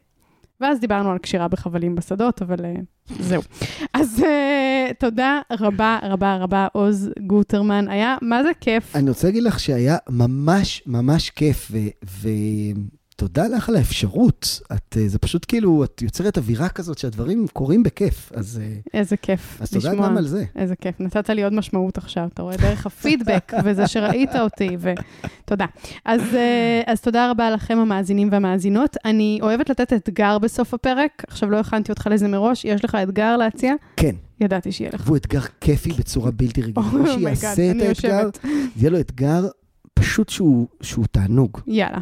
[0.60, 3.42] ואז דיברנו על קשירה בחבלים בשדות, אבל uh, זהו.
[3.94, 7.88] אז uh, תודה רבה רבה רבה, עוז גוטרמן.
[7.88, 8.96] היה, מה זה כיף.
[8.96, 11.70] אני רוצה להגיד לך שהיה ממש ממש כיף,
[13.20, 14.60] ותודה לך על האפשרות.
[14.72, 18.60] את, אה, זה פשוט כאילו, את יוצרת אווירה כזאת שהדברים קורים בכיף, אז...
[18.94, 20.44] איזה כיף אז תודה גם על זה.
[20.56, 22.56] איזה כיף, נתת לי עוד משמעות עכשיו, אתה רואה?
[22.56, 25.66] דרך הפידבק וזה שראית אותי, ותודה.
[26.04, 26.20] אז,
[26.86, 28.96] אז תודה רבה לכם, המאזינים והמאזינות.
[29.04, 33.36] אני אוהבת לתת אתגר בסוף הפרק, עכשיו לא הכנתי אותך לזה מראש, יש לך אתגר
[33.36, 33.74] להציע?
[33.96, 34.14] כן.
[34.40, 35.02] ידעתי שיהיה לך.
[35.06, 36.86] והוא אתגר כיפי בצורה בלתי רגילה.
[36.92, 38.28] מי שיעשה את האתגר,
[38.76, 39.48] יהיה לו אתגר
[39.94, 41.60] פשוט שהוא, שהוא תענוג.
[41.66, 41.98] יאללה.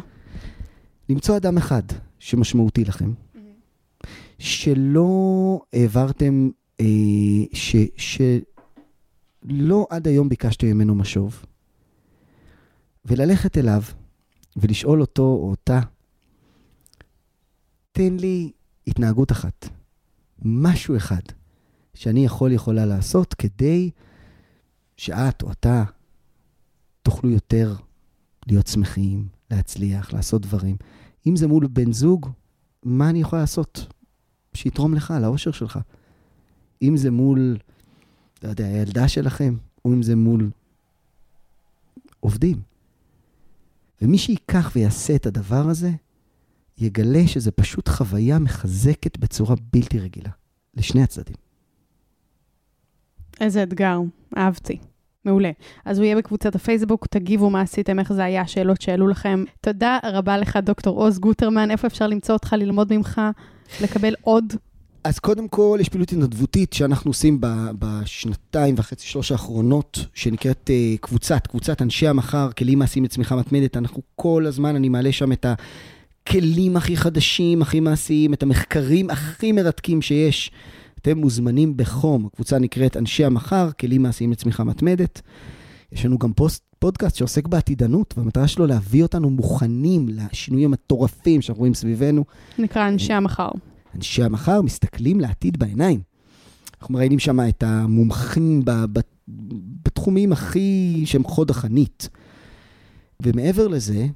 [1.09, 1.83] למצוא אדם אחד
[2.19, 3.13] שמשמעותי לכם,
[4.39, 6.49] שלא העברתם,
[6.79, 6.85] אה,
[7.53, 11.45] ש, שלא עד היום ביקשתם ממנו משוב,
[13.05, 13.81] וללכת אליו
[14.57, 15.79] ולשאול אותו או אותה,
[17.91, 18.51] תן לי
[18.87, 19.69] התנהגות אחת,
[20.41, 21.21] משהו אחד,
[21.93, 23.91] שאני יכול, יכולה לעשות כדי
[24.97, 25.83] שאת או אתה
[27.01, 27.75] תוכלו יותר
[28.47, 30.75] להיות שמחים, להצליח, לעשות דברים.
[31.27, 32.29] אם זה מול בן זוג,
[32.83, 33.87] מה אני יכול לעשות?
[34.53, 35.79] שיתרום לך, לאושר שלך.
[36.81, 37.57] אם זה מול,
[38.43, 39.55] לא יודע, הילדה שלכם,
[39.85, 40.49] או אם זה מול
[42.19, 42.61] עובדים.
[44.01, 45.91] ומי שייקח ויעשה את הדבר הזה,
[46.77, 50.31] יגלה שזה פשוט חוויה מחזקת בצורה בלתי רגילה,
[50.75, 51.35] לשני הצדדים.
[53.41, 53.99] איזה אתגר,
[54.37, 54.79] אהבתי.
[55.25, 55.51] מעולה.
[55.85, 59.43] אז הוא יהיה בקבוצת הפייסבוק, תגיבו מה עשיתם, איך זה היה, שאלות שהעלו לכם.
[59.61, 63.21] תודה רבה לך, דוקטור עוז גוטרמן, איפה אפשר למצוא אותך, ללמוד ממך,
[63.81, 64.53] לקבל עוד?
[65.03, 67.37] אז קודם כל, יש פעילות התנדבותית שאנחנו עושים
[67.79, 73.77] בשנתיים וחצי, שלוש האחרונות, שנקראת uh, קבוצת, קבוצת אנשי המחר, כלים מעשיים לצמיחה מתמדת.
[73.77, 79.51] אנחנו כל הזמן, אני מעלה שם את הכלים הכי חדשים, הכי מעשיים, את המחקרים הכי
[79.51, 80.51] מרתקים שיש.
[81.01, 82.25] אתם מוזמנים בחום.
[82.25, 85.21] הקבוצה נקראת אנשי המחר, כלים מעשיים לצמיחה מתמדת.
[85.91, 91.59] יש לנו גם פוסט, פודקאסט שעוסק בעתידנות, והמטרה שלו להביא אותנו מוכנים לשינויים המטורפים שאנחנו
[91.59, 92.23] רואים סביבנו.
[92.59, 93.49] נקרא אנשי המחר.
[93.95, 96.01] אנשי המחר מסתכלים לעתיד בעיניים.
[96.81, 98.61] אנחנו מראיינים שם את המומחים
[99.83, 102.09] בתחומים הכי שהם חוד החנית.
[103.23, 104.07] ומעבר לזה,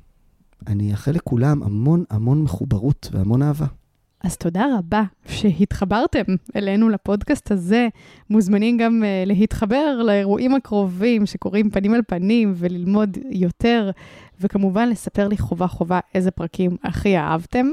[0.67, 3.65] אני אאחל לכולם המון המון מחוברות והמון אהבה.
[4.24, 6.24] אז תודה רבה שהתחברתם
[6.55, 7.88] אלינו לפודקאסט הזה.
[8.30, 13.91] מוזמנים גם uh, להתחבר לאירועים הקרובים שקורים פנים אל פנים וללמוד יותר,
[14.41, 17.67] וכמובן לספר לי חובה חובה איזה פרקים הכי אהבתם.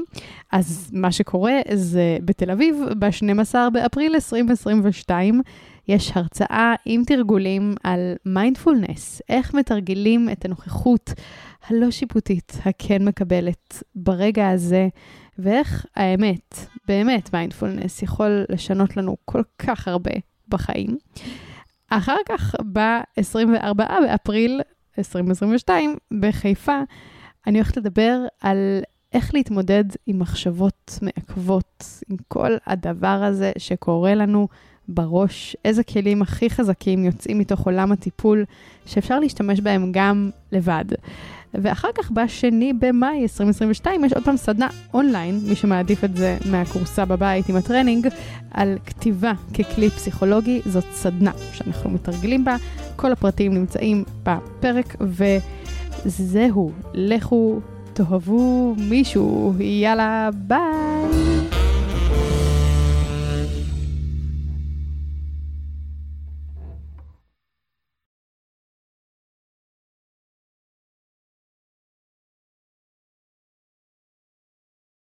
[0.51, 5.41] אז מה שקורה זה בתל אביב, ב-12 באפריל 2022,
[5.87, 11.13] יש הרצאה עם תרגולים על מיינדפולנס, איך מתרגלים את הנוכחות
[11.67, 14.87] הלא שיפוטית, הכן מקבלת, ברגע הזה.
[15.39, 16.55] ואיך האמת,
[16.87, 20.11] באמת מיינדפולנס יכול לשנות לנו כל כך הרבה
[20.47, 20.97] בחיים.
[21.89, 24.61] אחר כך, ב-24 באפריל
[24.97, 26.79] 2022, בחיפה,
[27.47, 28.81] אני הולכת לדבר על
[29.13, 34.47] איך להתמודד עם מחשבות מעכבות, עם כל הדבר הזה שקורה לנו
[34.93, 38.45] בראש, איזה כלים הכי חזקים יוצאים מתוך עולם הטיפול,
[38.85, 40.85] שאפשר להשתמש בהם גם לבד.
[41.53, 47.05] ואחר כך, בשני במאי 2022, יש עוד פעם סדנה אונליין, מי שמעדיף את זה מהכורסה
[47.05, 48.07] בבית עם הטרנינג,
[48.51, 50.61] על כתיבה ככלי פסיכולוגי.
[50.65, 52.55] זאת סדנה שאנחנו מתרגלים בה,
[52.95, 54.95] כל הפרטים נמצאים בפרק,
[56.05, 57.59] וזהו, לכו
[57.93, 61.40] תאהבו מישהו, יאללה, ביי!